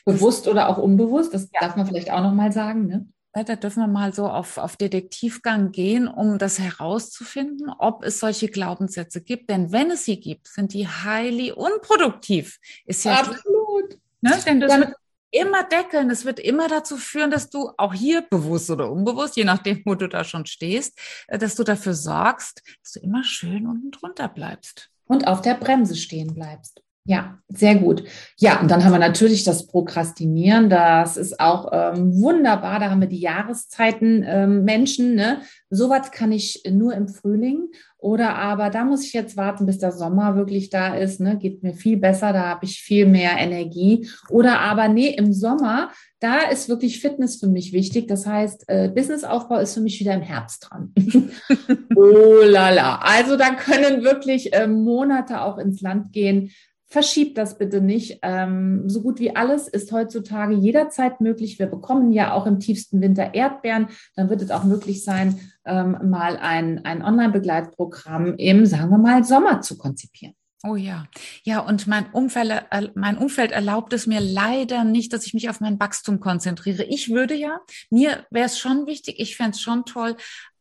Bewusst 0.05 0.49
oder 0.49 0.69
auch 0.69 0.79
unbewusst, 0.79 1.33
das 1.35 1.49
ja. 1.53 1.61
darf 1.61 1.77
man 1.77 1.87
vielleicht 1.87 2.11
auch 2.11 2.23
nochmal 2.23 2.53
sagen. 2.53 2.87
Ne? 2.87 3.07
Da 3.45 3.57
dürfen 3.57 3.81
wir 3.81 3.87
mal 3.87 4.15
so 4.15 4.29
auf, 4.29 4.57
auf 4.57 4.77
Detektivgang 4.77 5.71
gehen, 5.71 6.09
um 6.09 6.39
das 6.39 6.59
herauszufinden, 6.59 7.71
ob 7.79 8.03
es 8.03 8.19
solche 8.19 8.49
Glaubenssätze 8.49 9.21
gibt. 9.21 9.51
Denn 9.51 9.73
wenn 9.73 9.91
es 9.91 10.07
sie 10.07 10.19
gibt, 10.19 10.49
sind 10.49 10.73
die 10.73 10.89
highly 10.89 11.53
unproduktiv. 11.53 12.59
Ist 12.87 13.05
ja 13.05 13.21
absolut. 13.21 13.99
Ne? 14.23 14.33
Denn 14.47 14.61
das 14.61 14.73
ja. 14.73 14.93
Immer 15.37 15.65
deckeln. 15.65 16.11
Es 16.11 16.25
wird 16.25 16.41
immer 16.41 16.69
dazu 16.69 16.97
führen, 16.97 17.31
dass 17.31 17.51
du 17.51 17.71
auch 17.77 17.95
hier 17.95 18.23
bewusst 18.23 18.71
oder 18.71 18.91
unbewusst, 18.91 19.37
je 19.37 19.45
nachdem, 19.45 19.83
wo 19.85 19.95
du 19.95 20.09
da 20.09 20.25
schon 20.25 20.47
stehst, 20.47 20.99
äh, 21.29 21.39
dass 21.39 21.55
du 21.55 21.65
dafür 21.65 21.95
sorgst, 21.95 22.63
dass 22.83 22.93
du 22.93 23.01
immer 23.01 23.25
schön 23.25 23.67
unten 23.67 23.91
drunter 23.91 24.29
bleibst. 24.29 24.91
Und 25.07 25.27
auf 25.27 25.41
der 25.41 25.55
Bremse 25.55 25.97
stehen 25.97 26.35
bleibst. 26.35 26.83
Ja, 27.09 27.39
sehr 27.49 27.77
gut. 27.77 28.03
Ja, 28.37 28.61
und 28.61 28.69
dann 28.69 28.85
haben 28.85 28.91
wir 28.91 28.99
natürlich 28.99 29.45
das 29.45 29.69
Prokrastinieren. 29.69 30.69
Das 30.69 31.17
ist 31.17 31.39
auch 31.39 31.71
ähm, 31.73 32.21
wunderbar. 32.21 32.81
Da 32.81 32.91
haben 32.91 33.01
wir 33.01 33.07
die 33.07 33.21
Jahreszeiten 33.21 34.25
ähm, 34.27 34.65
Menschen. 34.65 35.15
Ne? 35.15 35.41
Sowas 35.71 36.11
kann 36.11 36.33
ich 36.33 36.65
nur 36.69 36.95
im 36.95 37.07
Frühling. 37.07 37.69
Oder 37.99 38.35
aber 38.35 38.71
da 38.71 38.85
muss 38.85 39.05
ich 39.05 39.13
jetzt 39.13 39.37
warten, 39.37 39.67
bis 39.67 39.79
der 39.79 39.93
Sommer 39.93 40.35
wirklich 40.35 40.69
da 40.71 40.97
ist. 40.97 41.21
Ne? 41.21 41.39
Geht 41.39 41.63
mir 41.63 41.75
viel 41.75 41.97
besser. 41.97 42.33
Da 42.33 42.49
habe 42.49 42.65
ich 42.65 42.81
viel 42.81 43.07
mehr 43.07 43.39
Energie. 43.39 44.09
Oder 44.29 44.59
aber 44.59 44.89
nee, 44.89 45.11
im 45.11 45.33
Sommer, 45.33 45.91
da 46.19 46.41
ist 46.51 46.69
wirklich 46.69 47.01
Fitness 47.01 47.37
für 47.37 47.49
mich 47.49 47.73
wichtig. 47.73 48.09
Das 48.09 48.27
heißt, 48.27 48.65
äh, 48.67 48.89
Businessaufbau 48.89 49.59
ist 49.59 49.75
für 49.75 49.81
mich 49.81 50.01
wieder 50.01 50.15
im 50.15 50.23
Herbst 50.23 50.69
dran. 50.69 50.93
oh 51.95 52.43
lala. 52.43 52.97
Also 52.97 53.37
da 53.37 53.51
können 53.55 54.03
wirklich 54.03 54.53
äh, 54.53 54.67
Monate 54.67 55.43
auch 55.43 55.59
ins 55.59 55.81
Land 55.81 56.13
gehen 56.13 56.51
Verschiebt 56.97 57.37
das 57.37 57.59
bitte 57.59 57.83
nicht. 57.83 58.21
Ähm, 58.23 58.89
so 58.89 59.03
gut 59.03 59.21
wie 59.21 59.37
alles 59.37 59.69
ist 59.69 59.93
heutzutage 59.93 60.55
jederzeit 60.55 61.21
möglich. 61.21 61.59
Wir 61.59 61.67
bekommen 61.67 62.11
ja 62.11 62.33
auch 62.33 62.47
im 62.47 62.59
tiefsten 62.59 63.03
Winter 63.03 63.35
Erdbeeren. 63.35 63.89
Dann 64.15 64.31
wird 64.31 64.41
es 64.41 64.51
auch 64.51 64.65
möglich 64.65 65.05
sein, 65.05 65.39
ähm, 65.67 65.99
mal 66.05 66.39
ein, 66.39 66.87
ein 66.87 67.03
Online-Begleitprogramm 67.03 68.37
im, 68.39 68.65
sagen 68.65 68.89
wir 68.89 68.97
mal, 68.97 69.25
Sommer 69.25 69.61
zu 69.61 69.77
konzipieren. 69.77 70.35
Oh 70.65 70.77
ja, 70.77 71.05
ja, 71.43 71.61
und 71.61 71.87
mein 71.87 72.11
Umfeld, 72.13 72.65
äh, 72.71 72.89
mein 72.95 73.19
Umfeld 73.19 73.53
erlaubt 73.53 73.93
es 73.93 74.07
mir 74.07 74.21
leider 74.21 74.83
nicht, 74.85 75.13
dass 75.13 75.27
ich 75.27 75.35
mich 75.35 75.51
auf 75.51 75.61
mein 75.61 75.79
Wachstum 75.79 76.19
konzentriere. 76.19 76.83
Ich 76.85 77.11
würde 77.11 77.35
ja, 77.35 77.61
mir 77.91 78.25
wäre 78.31 78.47
es 78.47 78.59
schon 78.59 78.87
wichtig, 78.87 79.17
ich 79.19 79.37
fände 79.37 79.51
es 79.51 79.61
schon 79.61 79.85
toll, 79.85 80.17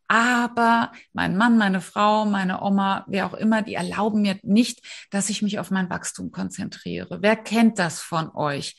aber 0.07 0.91
mein 1.13 1.37
Mann, 1.37 1.57
meine 1.57 1.81
Frau, 1.81 2.25
meine 2.25 2.61
Oma, 2.61 3.05
wer 3.07 3.25
auch 3.25 3.33
immer, 3.33 3.61
die 3.61 3.75
erlauben 3.75 4.21
mir 4.21 4.37
nicht, 4.43 5.07
dass 5.11 5.29
ich 5.29 5.41
mich 5.41 5.59
auf 5.59 5.71
mein 5.71 5.89
Wachstum 5.89 6.31
konzentriere. 6.31 7.19
Wer 7.21 7.35
kennt 7.35 7.79
das 7.79 8.01
von 8.01 8.29
euch? 8.35 8.75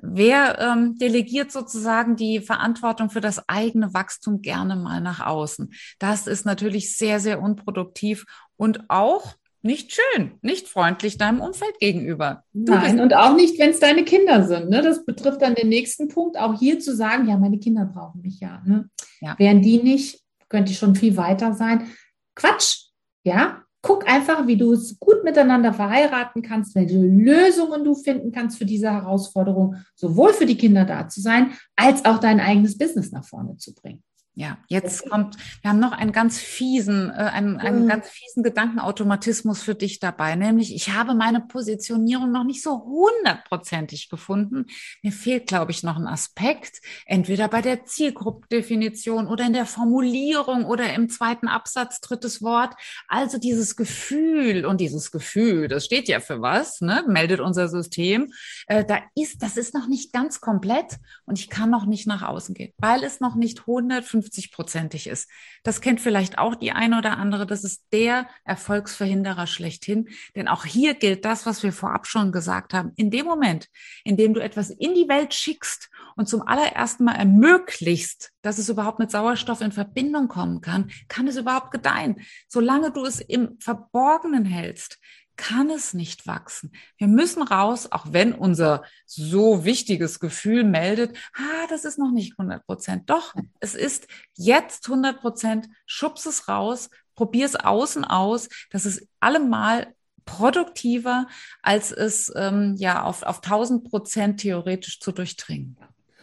Wer 0.00 0.60
ähm, 0.60 0.94
delegiert 0.96 1.50
sozusagen 1.50 2.14
die 2.14 2.40
Verantwortung 2.40 3.10
für 3.10 3.20
das 3.20 3.48
eigene 3.48 3.92
Wachstum 3.94 4.42
gerne 4.42 4.76
mal 4.76 5.00
nach 5.00 5.24
außen? 5.26 5.72
Das 5.98 6.28
ist 6.28 6.46
natürlich 6.46 6.96
sehr, 6.96 7.18
sehr 7.18 7.42
unproduktiv 7.42 8.24
und 8.56 8.88
auch 8.88 9.34
nicht 9.62 9.92
schön, 9.92 10.32
nicht 10.40 10.68
freundlich 10.68 11.18
deinem 11.18 11.40
Umfeld 11.40 11.80
gegenüber. 11.80 12.44
Du 12.52 12.72
Nein, 12.72 13.00
und 13.00 13.12
auch 13.14 13.34
nicht, 13.34 13.58
wenn 13.58 13.70
es 13.70 13.80
deine 13.80 14.04
Kinder 14.04 14.46
sind. 14.46 14.70
Ne? 14.70 14.82
Das 14.82 15.04
betrifft 15.04 15.42
dann 15.42 15.56
den 15.56 15.68
nächsten 15.68 16.06
Punkt, 16.06 16.38
auch 16.38 16.58
hier 16.58 16.78
zu 16.78 16.94
sagen, 16.94 17.28
ja, 17.28 17.36
meine 17.36 17.58
Kinder 17.58 17.84
brauchen 17.84 18.20
mich 18.20 18.38
ja. 18.38 18.62
Ne? 18.64 18.88
ja. 19.20 19.34
Wären 19.36 19.60
die 19.60 19.82
nicht, 19.82 20.20
könnte 20.48 20.72
ich 20.72 20.78
schon 20.78 20.94
viel 20.94 21.16
weiter 21.16 21.54
sein. 21.54 21.88
Quatsch, 22.34 22.88
ja. 23.24 23.62
Guck 23.80 24.08
einfach, 24.08 24.48
wie 24.48 24.56
du 24.56 24.72
es 24.72 24.98
gut 24.98 25.22
miteinander 25.22 25.72
verheiraten 25.72 26.42
kannst, 26.42 26.74
welche 26.74 26.98
Lösungen 26.98 27.84
du 27.84 27.94
finden 27.94 28.32
kannst 28.32 28.58
für 28.58 28.66
diese 28.66 28.90
Herausforderung, 28.90 29.76
sowohl 29.94 30.32
für 30.32 30.46
die 30.46 30.56
Kinder 30.56 30.84
da 30.84 31.08
zu 31.08 31.20
sein, 31.20 31.52
als 31.76 32.04
auch 32.04 32.18
dein 32.18 32.40
eigenes 32.40 32.76
Business 32.76 33.12
nach 33.12 33.24
vorne 33.24 33.56
zu 33.56 33.72
bringen. 33.74 34.02
Ja, 34.38 34.56
jetzt 34.68 35.10
kommt, 35.10 35.36
wir 35.62 35.70
haben 35.70 35.80
noch 35.80 35.90
einen 35.90 36.12
ganz 36.12 36.38
fiesen, 36.38 37.10
äh, 37.10 37.14
einen, 37.14 37.58
einen 37.58 37.82
mhm. 37.82 37.88
ganz 37.88 38.08
fiesen 38.08 38.44
Gedankenautomatismus 38.44 39.62
für 39.62 39.74
dich 39.74 39.98
dabei, 39.98 40.36
nämlich 40.36 40.72
ich 40.72 40.90
habe 40.94 41.16
meine 41.16 41.40
Positionierung 41.40 42.30
noch 42.30 42.44
nicht 42.44 42.62
so 42.62 42.84
hundertprozentig 42.84 44.08
gefunden. 44.08 44.66
Mir 45.02 45.10
fehlt, 45.10 45.48
glaube 45.48 45.72
ich, 45.72 45.82
noch 45.82 45.96
ein 45.96 46.06
Aspekt, 46.06 46.80
entweder 47.04 47.48
bei 47.48 47.62
der 47.62 47.84
Zielgruppendefinition 47.84 49.26
oder 49.26 49.44
in 49.44 49.54
der 49.54 49.66
Formulierung 49.66 50.66
oder 50.66 50.94
im 50.94 51.08
zweiten 51.08 51.48
Absatz, 51.48 52.00
drittes 52.00 52.40
Wort. 52.40 52.76
Also 53.08 53.38
dieses 53.38 53.74
Gefühl 53.74 54.66
und 54.66 54.80
dieses 54.80 55.10
Gefühl, 55.10 55.66
das 55.66 55.84
steht 55.84 56.06
ja 56.06 56.20
für 56.20 56.40
was, 56.40 56.80
ne? 56.80 57.02
meldet 57.08 57.40
unser 57.40 57.66
System. 57.66 58.32
Äh, 58.68 58.84
da 58.84 59.00
ist, 59.16 59.42
das 59.42 59.56
ist 59.56 59.74
noch 59.74 59.88
nicht 59.88 60.12
ganz 60.12 60.40
komplett 60.40 60.98
und 61.24 61.40
ich 61.40 61.50
kann 61.50 61.70
noch 61.70 61.86
nicht 61.86 62.06
nach 62.06 62.22
außen 62.22 62.54
gehen, 62.54 62.72
weil 62.78 63.02
es 63.02 63.18
noch 63.18 63.34
nicht 63.34 63.62
150 63.62 64.27
50-prozentig 64.28 65.08
ist. 65.08 65.30
Das 65.62 65.80
kennt 65.80 66.00
vielleicht 66.00 66.38
auch 66.38 66.54
die 66.54 66.72
eine 66.72 66.98
oder 66.98 67.18
andere. 67.18 67.46
Das 67.46 67.64
ist 67.64 67.84
der 67.92 68.28
Erfolgsverhinderer 68.44 69.46
schlechthin. 69.46 70.08
Denn 70.36 70.48
auch 70.48 70.64
hier 70.64 70.94
gilt 70.94 71.24
das, 71.24 71.46
was 71.46 71.62
wir 71.62 71.72
vorab 71.72 72.06
schon 72.06 72.32
gesagt 72.32 72.74
haben. 72.74 72.92
In 72.96 73.10
dem 73.10 73.26
Moment, 73.26 73.68
in 74.04 74.16
dem 74.16 74.34
du 74.34 74.40
etwas 74.40 74.70
in 74.70 74.94
die 74.94 75.08
Welt 75.08 75.34
schickst 75.34 75.90
und 76.16 76.28
zum 76.28 76.42
allerersten 76.46 77.04
Mal 77.04 77.16
ermöglichst, 77.16 78.32
dass 78.42 78.58
es 78.58 78.68
überhaupt 78.68 78.98
mit 78.98 79.10
Sauerstoff 79.10 79.60
in 79.60 79.72
Verbindung 79.72 80.28
kommen 80.28 80.60
kann, 80.60 80.90
kann 81.08 81.26
es 81.26 81.36
überhaupt 81.36 81.70
gedeihen. 81.70 82.20
Solange 82.48 82.92
du 82.92 83.04
es 83.04 83.20
im 83.20 83.58
Verborgenen 83.60 84.44
hältst, 84.44 84.98
kann 85.38 85.70
es 85.70 85.94
nicht 85.94 86.26
wachsen. 86.26 86.72
Wir 86.98 87.06
müssen 87.06 87.42
raus, 87.42 87.90
auch 87.90 88.06
wenn 88.10 88.34
unser 88.34 88.82
so 89.06 89.64
wichtiges 89.64 90.20
Gefühl 90.20 90.64
meldet, 90.64 91.16
ah, 91.34 91.66
das 91.70 91.86
ist 91.86 91.98
noch 91.98 92.10
nicht 92.10 92.38
100 92.38 92.66
Prozent. 92.66 93.08
Doch, 93.08 93.34
es 93.60 93.74
ist 93.74 94.08
jetzt 94.36 94.86
100 94.86 95.20
Prozent. 95.20 95.68
Schubs 95.86 96.26
es 96.26 96.48
raus, 96.48 96.90
probier 97.14 97.46
es 97.46 97.56
außen 97.56 98.04
aus. 98.04 98.48
Das 98.70 98.84
ist 98.84 99.06
allemal 99.20 99.94
produktiver, 100.26 101.28
als 101.62 101.92
es 101.92 102.30
ähm, 102.36 102.74
ja 102.76 103.02
auf, 103.04 103.22
auf 103.22 103.36
1000 103.36 103.88
Prozent 103.88 104.40
theoretisch 104.40 105.00
zu 105.00 105.12
durchdringen. 105.12 105.78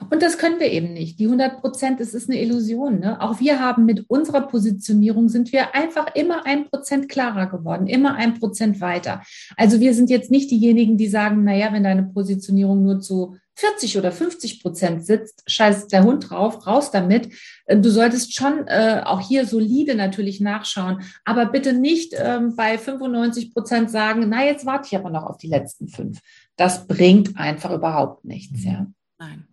Und 0.10 0.22
das 0.22 0.38
können 0.38 0.60
wir 0.60 0.72
eben 0.72 0.94
nicht. 0.94 1.20
Die 1.20 1.26
100 1.26 1.62
Prozent, 1.62 2.00
es 2.00 2.14
ist 2.14 2.30
eine 2.30 2.42
Illusion. 2.42 3.00
Ne? 3.00 3.22
Auch 3.22 3.40
wir 3.40 3.60
haben 3.60 3.86
mit 3.86 4.10
unserer 4.10 4.42
Positionierung 4.42 5.30
sind 5.30 5.52
wir 5.52 5.76
einfach 5.76 6.16
immer 6.16 6.46
ein 6.46 6.70
Prozent 6.70 7.10
klarer 7.10 7.48
geworden, 7.48 7.88
immer 7.88 8.16
ein 8.16 8.40
Prozent 8.40 8.82
weiter. 8.82 9.22
Also 9.58 9.80
wir 9.80 9.94
sind 9.94 10.10
jetzt 10.10 10.32
nicht 10.32 10.52
diejenigen, 10.52 10.98
die 10.98 11.08
sagen, 11.08 11.44
naja, 11.44 11.72
wenn 11.72 11.84
deine 11.84 12.04
Positionierung 12.04 12.84
nur 12.84 13.00
zu 13.00 13.36
40 13.58 13.98
oder 13.98 14.12
50 14.12 14.62
Prozent 14.62 15.06
sitzt, 15.06 15.44
scheißt 15.48 15.92
der 15.92 16.04
Hund 16.04 16.30
drauf, 16.30 16.68
raus 16.68 16.92
damit. 16.92 17.34
Äh, 17.66 17.78
du 17.78 17.90
solltest 17.90 18.36
schon 18.36 18.68
äh, 18.68 19.02
auch 19.06 19.22
hier 19.22 19.46
solide 19.46 19.96
natürlich 19.96 20.42
nachschauen, 20.42 21.02
aber 21.24 21.46
bitte 21.46 21.74
nicht 21.74 22.14
ähm, 22.18 22.56
bei 22.56 22.78
95 22.78 23.54
Prozent 23.54 23.90
sagen, 23.90 24.26
na, 24.28 24.46
jetzt 24.46 24.66
warte 24.66 24.88
ich 24.92 24.98
aber 24.98 25.10
noch 25.10 25.24
auf 25.24 25.38
die 25.38 25.48
letzten 25.48 25.88
fünf. 25.88 26.20
Das 26.58 26.88
bringt 26.88 27.38
einfach 27.38 27.72
überhaupt 27.72 28.26
nichts, 28.26 28.64
ja. 28.64 28.88
Nein. 29.18 29.48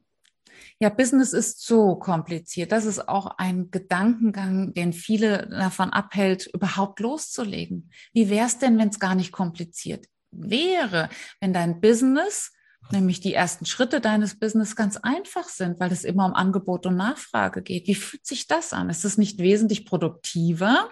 Ja, 0.83 0.89
Business 0.89 1.33
ist 1.33 1.65
so 1.65 1.95
kompliziert. 1.95 2.73
Das 2.73 2.87
ist 2.87 3.09
auch 3.09 3.39
ein 3.39 3.71
Gedankengang, 3.71 4.75
den 4.75 4.93
viele 4.93 5.47
davon 5.49 5.91
abhält, 5.91 6.49
überhaupt 6.53 6.99
loszulegen. 6.99 7.93
Wie 8.13 8.29
wäre 8.29 8.47
es 8.47 8.59
denn, 8.59 8.77
wenn 8.79 8.89
es 8.89 8.99
gar 8.99 9.15
nicht 9.15 9.31
kompliziert 9.31 10.07
wäre, 10.33 11.09
wenn 11.39 11.53
dein 11.53 11.81
Business, 11.81 12.51
nämlich 12.91 13.21
die 13.21 13.33
ersten 13.33 13.65
Schritte 13.65 14.01
deines 14.01 14.41
Business 14.41 14.75
ganz 14.75 14.97
einfach 14.97 15.49
sind, 15.49 15.79
weil 15.79 15.93
es 15.93 16.03
immer 16.03 16.27
um 16.27 16.35
Angebot 16.35 16.85
und 16.87 16.97
Nachfrage 16.97 17.63
geht? 17.63 17.87
Wie 17.87 17.95
fühlt 17.95 18.27
sich 18.27 18.49
das 18.49 18.73
an? 18.73 18.91
Ist 18.91 19.05
es 19.05 19.17
nicht 19.17 19.39
wesentlich 19.39 19.87
produktiver? 19.87 20.91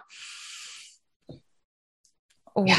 Oh. 2.54 2.64
Ja. 2.64 2.76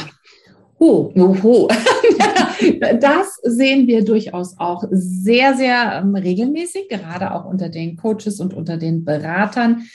Ho, 0.81 1.13
ho. 1.15 1.67
das 2.99 3.35
sehen 3.43 3.85
wir 3.85 4.03
durchaus 4.03 4.57
auch 4.57 4.83
sehr, 4.89 5.53
sehr 5.53 6.01
ähm, 6.01 6.15
regelmäßig, 6.15 6.89
gerade 6.89 7.35
auch 7.35 7.45
unter 7.45 7.69
den 7.69 7.97
Coaches 7.97 8.39
und 8.39 8.55
unter 8.55 8.77
den 8.77 9.05
Beratern, 9.05 9.87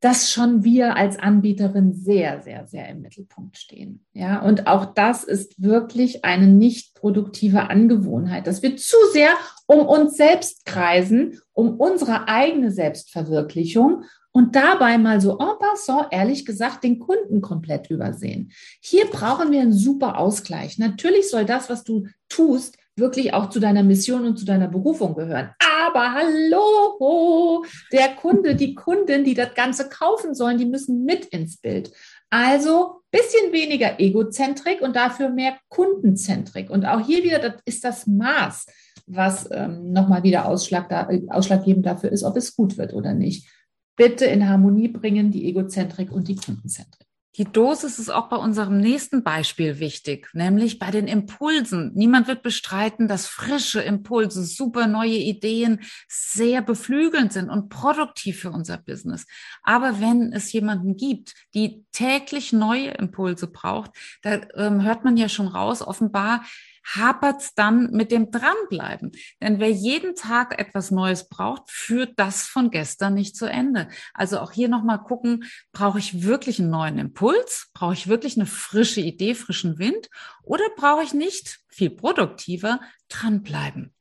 dass 0.00 0.32
schon 0.32 0.64
wir 0.64 0.96
als 0.96 1.18
Anbieterin 1.18 1.92
sehr, 1.92 2.40
sehr, 2.40 2.66
sehr 2.66 2.88
im 2.88 3.02
Mittelpunkt 3.02 3.58
stehen. 3.58 4.06
Ja, 4.14 4.40
und 4.40 4.66
auch 4.66 4.86
das 4.86 5.22
ist 5.22 5.62
wirklich 5.62 6.24
eine 6.24 6.46
nicht 6.46 6.94
produktive 6.94 7.68
Angewohnheit, 7.68 8.46
dass 8.46 8.62
wir 8.62 8.76
zu 8.78 8.96
sehr 9.12 9.34
um 9.66 9.86
uns 9.86 10.16
selbst 10.16 10.64
kreisen, 10.64 11.40
um 11.52 11.78
unsere 11.78 12.26
eigene 12.26 12.70
Selbstverwirklichung 12.70 14.04
und 14.32 14.56
dabei 14.56 14.98
mal 14.98 15.20
so 15.20 15.38
en 15.38 15.58
passant, 15.58 16.08
ehrlich 16.10 16.44
gesagt, 16.44 16.84
den 16.84 16.98
Kunden 16.98 17.40
komplett 17.40 17.90
übersehen. 17.90 18.50
Hier 18.80 19.06
brauchen 19.06 19.52
wir 19.52 19.60
einen 19.60 19.72
super 19.72 20.18
Ausgleich. 20.18 20.78
Natürlich 20.78 21.30
soll 21.30 21.44
das, 21.44 21.68
was 21.68 21.84
du 21.84 22.06
tust, 22.28 22.76
wirklich 22.96 23.34
auch 23.34 23.50
zu 23.50 23.60
deiner 23.60 23.82
Mission 23.82 24.26
und 24.26 24.38
zu 24.38 24.44
deiner 24.44 24.68
Berufung 24.68 25.14
gehören. 25.14 25.50
Aber 25.86 26.12
hallo, 26.12 27.64
der 27.92 28.14
Kunde, 28.14 28.54
die 28.54 28.74
Kundin, 28.74 29.24
die 29.24 29.34
das 29.34 29.54
Ganze 29.54 29.88
kaufen 29.88 30.34
sollen, 30.34 30.58
die 30.58 30.66
müssen 30.66 31.04
mit 31.04 31.26
ins 31.26 31.58
Bild. 31.58 31.92
Also 32.30 33.02
bisschen 33.10 33.52
weniger 33.52 34.00
Egozentrik 34.00 34.80
und 34.80 34.96
dafür 34.96 35.28
mehr 35.28 35.58
Kundenzentrik. 35.68 36.70
Und 36.70 36.86
auch 36.86 37.00
hier 37.00 37.22
wieder, 37.24 37.38
das 37.38 37.54
ist 37.66 37.84
das 37.84 38.06
Maß, 38.06 38.66
was 39.06 39.48
ähm, 39.50 39.92
nochmal 39.92 40.22
wieder 40.22 40.46
Ausschlag 40.46 40.88
da, 40.88 41.08
ausschlaggebend 41.28 41.84
dafür 41.84 42.10
ist, 42.10 42.22
ob 42.22 42.36
es 42.36 42.56
gut 42.56 42.78
wird 42.78 42.94
oder 42.94 43.12
nicht. 43.12 43.48
Bitte 43.96 44.24
in 44.24 44.48
Harmonie 44.48 44.88
bringen 44.88 45.30
die 45.30 45.48
Egozentrik 45.48 46.10
und 46.10 46.28
die 46.28 46.36
Kundenzentrik. 46.36 47.06
Die 47.36 47.46
Dosis 47.46 47.98
ist 47.98 48.10
auch 48.10 48.28
bei 48.28 48.36
unserem 48.36 48.78
nächsten 48.78 49.22
Beispiel 49.22 49.78
wichtig, 49.78 50.28
nämlich 50.34 50.78
bei 50.78 50.90
den 50.90 51.08
Impulsen. 51.08 51.92
Niemand 51.94 52.28
wird 52.28 52.42
bestreiten, 52.42 53.08
dass 53.08 53.26
frische 53.26 53.80
Impulse, 53.80 54.44
super 54.44 54.86
neue 54.86 55.16
Ideen 55.16 55.80
sehr 56.08 56.60
beflügelnd 56.60 57.32
sind 57.32 57.48
und 57.48 57.70
produktiv 57.70 58.40
für 58.40 58.50
unser 58.50 58.76
Business. 58.76 59.26
Aber 59.62 59.98
wenn 59.98 60.34
es 60.34 60.52
jemanden 60.52 60.98
gibt, 60.98 61.34
die 61.54 61.86
täglich 61.90 62.52
neue 62.52 62.90
Impulse 62.90 63.46
braucht, 63.46 63.92
da 64.20 64.42
ähm, 64.54 64.82
hört 64.82 65.02
man 65.04 65.16
ja 65.16 65.30
schon 65.30 65.48
raus, 65.48 65.80
offenbar 65.80 66.44
hapert's 66.84 67.54
dann 67.54 67.90
mit 67.92 68.10
dem 68.10 68.30
Dranbleiben. 68.30 69.12
Denn 69.40 69.58
wer 69.60 69.70
jeden 69.70 70.14
Tag 70.14 70.58
etwas 70.58 70.90
Neues 70.90 71.28
braucht, 71.28 71.70
führt 71.70 72.18
das 72.18 72.42
von 72.42 72.70
gestern 72.70 73.14
nicht 73.14 73.36
zu 73.36 73.46
Ende. 73.46 73.88
Also 74.14 74.40
auch 74.40 74.52
hier 74.52 74.68
nochmal 74.68 75.02
gucken, 75.02 75.44
brauche 75.72 75.98
ich 75.98 76.22
wirklich 76.22 76.60
einen 76.60 76.70
neuen 76.70 76.98
Impuls? 76.98 77.70
Brauche 77.74 77.94
ich 77.94 78.08
wirklich 78.08 78.36
eine 78.36 78.46
frische 78.46 79.00
Idee, 79.00 79.34
frischen 79.34 79.78
Wind? 79.78 80.08
Oder 80.42 80.64
brauche 80.76 81.02
ich 81.02 81.14
nicht 81.14 81.60
viel 81.68 81.90
produktiver 81.90 82.80
dranbleiben? 83.08 83.94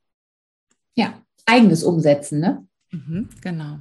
Ja, 0.96 1.22
eigenes 1.46 1.84
Umsetzen, 1.84 2.39
ne? 2.39 2.67
Mhm, 2.91 3.30
genau. 3.41 3.80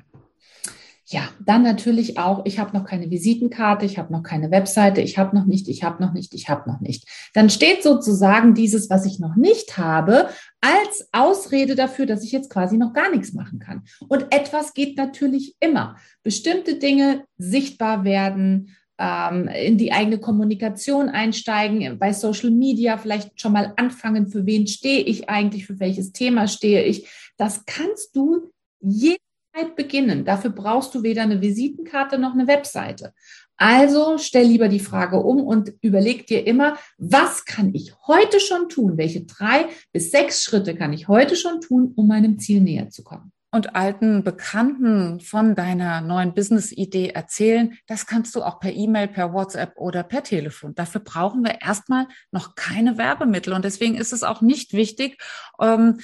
Ja, 1.12 1.28
dann 1.44 1.64
natürlich 1.64 2.18
auch, 2.18 2.46
ich 2.46 2.60
habe 2.60 2.76
noch 2.76 2.84
keine 2.84 3.10
Visitenkarte, 3.10 3.84
ich 3.84 3.98
habe 3.98 4.12
noch 4.12 4.22
keine 4.22 4.52
Webseite, 4.52 5.00
ich 5.00 5.18
habe 5.18 5.36
noch 5.36 5.44
nicht, 5.44 5.66
ich 5.66 5.82
habe 5.82 6.00
noch 6.00 6.12
nicht, 6.12 6.34
ich 6.34 6.48
habe 6.48 6.70
noch 6.70 6.80
nicht. 6.80 7.08
Dann 7.34 7.50
steht 7.50 7.82
sozusagen 7.82 8.54
dieses, 8.54 8.90
was 8.90 9.04
ich 9.06 9.18
noch 9.18 9.34
nicht 9.34 9.76
habe, 9.76 10.28
als 10.60 11.08
Ausrede 11.10 11.74
dafür, 11.74 12.06
dass 12.06 12.22
ich 12.22 12.30
jetzt 12.30 12.48
quasi 12.48 12.76
noch 12.76 12.92
gar 12.92 13.10
nichts 13.10 13.32
machen 13.32 13.58
kann. 13.58 13.82
Und 14.06 14.26
etwas 14.30 14.72
geht 14.72 14.96
natürlich 14.96 15.56
immer. 15.58 15.96
Bestimmte 16.22 16.76
Dinge 16.76 17.24
sichtbar 17.36 18.04
werden, 18.04 18.76
ähm, 18.96 19.48
in 19.48 19.78
die 19.78 19.90
eigene 19.90 20.20
Kommunikation 20.20 21.08
einsteigen, 21.08 21.98
bei 21.98 22.12
Social 22.12 22.52
Media 22.52 22.98
vielleicht 22.98 23.40
schon 23.40 23.52
mal 23.52 23.72
anfangen, 23.76 24.28
für 24.28 24.46
wen 24.46 24.68
stehe 24.68 25.00
ich 25.00 25.28
eigentlich, 25.28 25.66
für 25.66 25.80
welches 25.80 26.12
Thema 26.12 26.46
stehe 26.46 26.84
ich. 26.84 27.08
Das 27.36 27.64
kannst 27.64 28.14
du 28.14 28.52
jeden 28.78 29.29
beginnen. 29.76 30.24
Dafür 30.24 30.50
brauchst 30.50 30.94
du 30.94 31.02
weder 31.02 31.22
eine 31.22 31.40
Visitenkarte 31.40 32.18
noch 32.18 32.32
eine 32.34 32.46
Webseite. 32.46 33.12
Also 33.56 34.16
stell 34.16 34.46
lieber 34.46 34.68
die 34.68 34.80
Frage 34.80 35.18
um 35.18 35.42
und 35.42 35.74
überleg 35.82 36.26
dir 36.26 36.46
immer, 36.46 36.78
was 36.96 37.44
kann 37.44 37.74
ich 37.74 37.92
heute 38.06 38.40
schon 38.40 38.68
tun? 38.70 38.96
Welche 38.96 39.24
drei 39.24 39.66
bis 39.92 40.10
sechs 40.10 40.42
Schritte 40.42 40.74
kann 40.74 40.94
ich 40.94 41.08
heute 41.08 41.36
schon 41.36 41.60
tun, 41.60 41.92
um 41.94 42.06
meinem 42.06 42.38
Ziel 42.38 42.62
näher 42.62 42.88
zu 42.88 43.04
kommen? 43.04 43.32
Und 43.52 43.74
alten 43.74 44.22
Bekannten 44.22 45.20
von 45.20 45.56
deiner 45.56 46.00
neuen 46.00 46.34
Business-Idee 46.34 47.08
erzählen, 47.08 47.76
das 47.86 48.06
kannst 48.06 48.34
du 48.36 48.44
auch 48.44 48.60
per 48.60 48.72
E-Mail, 48.72 49.08
per 49.08 49.34
WhatsApp 49.34 49.72
oder 49.76 50.04
per 50.04 50.22
Telefon. 50.22 50.74
Dafür 50.76 51.00
brauchen 51.00 51.42
wir 51.42 51.60
erstmal 51.60 52.06
noch 52.30 52.54
keine 52.54 52.96
Werbemittel. 52.96 53.52
Und 53.52 53.64
deswegen 53.64 53.96
ist 53.96 54.12
es 54.12 54.22
auch 54.22 54.40
nicht 54.40 54.72
wichtig, 54.72 55.20
ähm, 55.60 55.98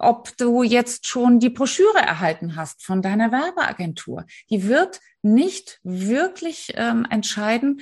ob 0.00 0.36
du 0.36 0.62
jetzt 0.62 1.06
schon 1.06 1.38
die 1.38 1.50
Broschüre 1.50 1.98
erhalten 1.98 2.56
hast 2.56 2.82
von 2.84 3.02
deiner 3.02 3.32
Werbeagentur. 3.32 4.24
Die 4.50 4.66
wird 4.66 5.00
nicht 5.22 5.78
wirklich 5.82 6.72
ähm, 6.74 7.06
entscheiden, 7.10 7.80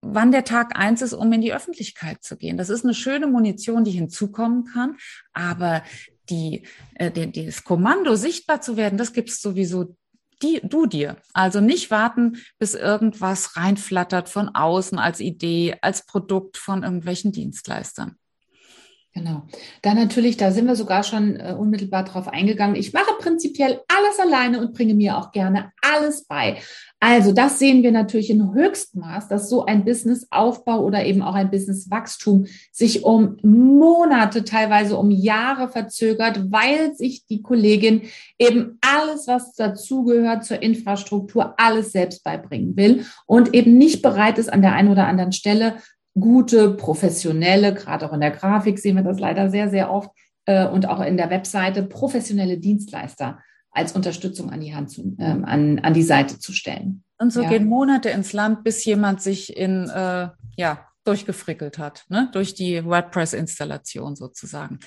wann 0.00 0.32
der 0.32 0.44
Tag 0.44 0.78
eins 0.78 1.02
ist, 1.02 1.14
um 1.14 1.32
in 1.32 1.40
die 1.40 1.54
Öffentlichkeit 1.54 2.22
zu 2.22 2.36
gehen. 2.36 2.58
Das 2.58 2.68
ist 2.68 2.84
eine 2.84 2.94
schöne 2.94 3.26
Munition, 3.26 3.84
die 3.84 3.90
hinzukommen 3.90 4.64
kann, 4.66 4.96
aber 5.32 5.82
die, 6.28 6.66
äh, 6.94 7.10
die, 7.10 7.46
das 7.46 7.64
Kommando, 7.64 8.14
sichtbar 8.14 8.60
zu 8.60 8.76
werden, 8.76 8.98
das 8.98 9.12
gibst 9.12 9.42
sowieso 9.42 9.96
die, 10.42 10.60
du 10.62 10.86
dir. 10.86 11.16
Also 11.32 11.60
nicht 11.60 11.90
warten, 11.90 12.36
bis 12.58 12.74
irgendwas 12.74 13.56
reinflattert 13.56 14.28
von 14.28 14.48
außen 14.50 14.98
als 14.98 15.20
Idee, 15.20 15.76
als 15.80 16.04
Produkt 16.06 16.58
von 16.58 16.82
irgendwelchen 16.82 17.32
Dienstleistern. 17.32 18.16
Genau. 19.16 19.42
Dann 19.82 19.96
natürlich, 19.96 20.36
da 20.38 20.50
sind 20.50 20.66
wir 20.66 20.74
sogar 20.74 21.04
schon 21.04 21.36
äh, 21.36 21.54
unmittelbar 21.56 22.02
drauf 22.02 22.26
eingegangen. 22.26 22.74
Ich 22.74 22.92
mache 22.92 23.14
prinzipiell 23.20 23.80
alles 23.86 24.18
alleine 24.18 24.60
und 24.60 24.74
bringe 24.74 24.94
mir 24.94 25.16
auch 25.16 25.30
gerne 25.30 25.70
alles 25.82 26.24
bei. 26.24 26.58
Also 26.98 27.30
das 27.30 27.60
sehen 27.60 27.84
wir 27.84 27.92
natürlich 27.92 28.28
in 28.28 28.54
Höchstmaß, 28.54 29.28
dass 29.28 29.48
so 29.48 29.66
ein 29.66 29.84
Businessaufbau 29.84 30.82
oder 30.82 31.04
eben 31.04 31.22
auch 31.22 31.34
ein 31.34 31.50
Businesswachstum 31.50 32.46
sich 32.72 33.04
um 33.04 33.36
Monate, 33.42 34.42
teilweise 34.42 34.96
um 34.96 35.12
Jahre 35.12 35.68
verzögert, 35.68 36.50
weil 36.50 36.96
sich 36.96 37.24
die 37.26 37.40
Kollegin 37.40 38.02
eben 38.38 38.78
alles, 38.80 39.28
was 39.28 39.52
dazugehört 39.52 40.44
zur 40.44 40.60
Infrastruktur, 40.60 41.54
alles 41.56 41.92
selbst 41.92 42.24
beibringen 42.24 42.76
will 42.76 43.04
und 43.26 43.54
eben 43.54 43.78
nicht 43.78 44.02
bereit 44.02 44.38
ist, 44.38 44.52
an 44.52 44.62
der 44.62 44.72
einen 44.72 44.90
oder 44.90 45.06
anderen 45.06 45.32
Stelle 45.32 45.76
gute, 46.18 46.70
professionelle, 46.70 47.74
gerade 47.74 48.08
auch 48.08 48.12
in 48.12 48.20
der 48.20 48.30
Grafik 48.30 48.78
sehen 48.78 48.96
wir 48.96 49.02
das 49.02 49.18
leider 49.18 49.50
sehr, 49.50 49.68
sehr 49.68 49.90
oft 49.90 50.10
äh, 50.46 50.66
und 50.66 50.88
auch 50.88 51.00
in 51.00 51.16
der 51.16 51.30
Webseite, 51.30 51.82
professionelle 51.82 52.58
Dienstleister 52.58 53.40
als 53.70 53.92
Unterstützung 53.92 54.50
an 54.50 54.60
die 54.60 54.74
Hand 54.74 54.90
zu, 54.90 55.16
ähm, 55.18 55.44
an, 55.44 55.80
an 55.80 55.94
die 55.94 56.02
Seite 56.02 56.38
zu 56.38 56.52
stellen. 56.52 57.02
Und 57.18 57.32
so 57.32 57.42
ja. 57.42 57.48
gehen 57.48 57.66
Monate 57.66 58.10
ins 58.10 58.32
Land, 58.32 58.62
bis 58.62 58.84
jemand 58.84 59.20
sich 59.20 59.56
in 59.56 59.88
äh, 59.88 60.28
ja, 60.56 60.86
durchgefrickelt 61.04 61.78
hat, 61.78 62.04
ne? 62.08 62.30
durch 62.32 62.54
die 62.54 62.84
WordPress-Installation 62.84 64.16
sozusagen. 64.16 64.78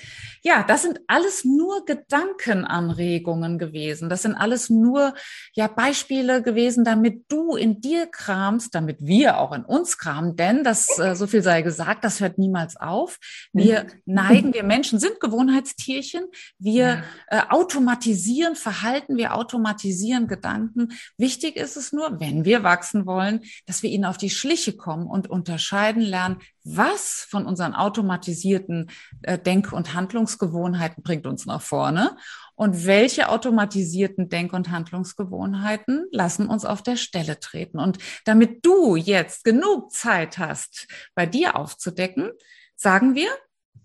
Ja, 0.42 0.64
das 0.64 0.82
sind 0.82 1.00
alles 1.06 1.44
nur 1.44 1.84
Gedankenanregungen 1.84 3.58
gewesen. 3.58 4.08
Das 4.08 4.22
sind 4.22 4.34
alles 4.34 4.68
nur 4.68 5.14
ja 5.54 5.68
Beispiele 5.68 6.42
gewesen, 6.42 6.84
damit 6.84 7.24
du 7.28 7.54
in 7.54 7.80
dir 7.80 8.06
kramst, 8.06 8.74
damit 8.74 8.98
wir 9.00 9.38
auch 9.38 9.52
in 9.52 9.64
uns 9.64 9.96
kramen, 9.96 10.34
denn 10.36 10.64
das, 10.64 10.98
äh, 10.98 11.14
so 11.14 11.26
viel 11.26 11.42
sei 11.42 11.62
gesagt, 11.62 12.04
das 12.04 12.20
hört 12.20 12.38
niemals 12.38 12.76
auf. 12.76 13.18
Wir 13.52 13.86
neigen, 14.04 14.52
wir 14.52 14.64
Menschen 14.64 14.98
sind 14.98 15.20
Gewohnheitstierchen. 15.20 16.24
Wir 16.58 17.04
äh, 17.28 17.42
automatisieren 17.48 18.56
Verhalten, 18.56 19.16
wir 19.16 19.34
automatisieren 19.34 20.26
Gedanken. 20.26 20.88
Wichtig 21.16 21.56
ist 21.56 21.76
es 21.76 21.92
nur, 21.92 22.18
wenn 22.20 22.44
wir 22.44 22.62
wachsen 22.64 23.06
wollen, 23.06 23.42
dass 23.66 23.82
wir 23.82 23.90
ihnen 23.90 24.04
auf 24.04 24.16
die 24.16 24.30
Schliche 24.30 24.76
kommen 24.76 25.06
und 25.06 25.30
unterscheiden 25.30 26.07
lernen, 26.08 26.38
was 26.64 27.26
von 27.28 27.46
unseren 27.46 27.74
automatisierten 27.74 28.90
äh, 29.22 29.38
Denk- 29.38 29.72
und 29.72 29.94
Handlungsgewohnheiten 29.94 31.02
bringt 31.02 31.26
uns 31.26 31.46
nach 31.46 31.62
vorne 31.62 32.16
und 32.58 32.86
welche 32.86 33.28
automatisierten 33.28 34.28
Denk- 34.28 34.52
und 34.52 34.70
Handlungsgewohnheiten 34.70 36.06
lassen 36.10 36.48
uns 36.48 36.64
auf 36.64 36.82
der 36.82 36.96
Stelle 36.96 37.38
treten. 37.38 37.78
Und 37.78 37.98
damit 38.24 38.66
du 38.66 38.96
jetzt 38.96 39.44
genug 39.44 39.92
Zeit 39.92 40.38
hast, 40.38 40.88
bei 41.14 41.24
dir 41.24 41.56
aufzudecken, 41.56 42.30
sagen 42.74 43.14
wir 43.14 43.28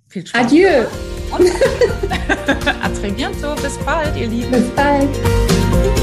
viel 0.10 0.26
Spaß. 0.26 0.46
Adieu. 0.46 0.86
Und 1.32 1.48
a. 3.44 3.56
Bis 3.56 3.78
bald, 3.80 4.16
ihr 4.18 4.28
Lieben. 4.28 4.52
Bis 4.52 4.70
bald. 4.72 6.03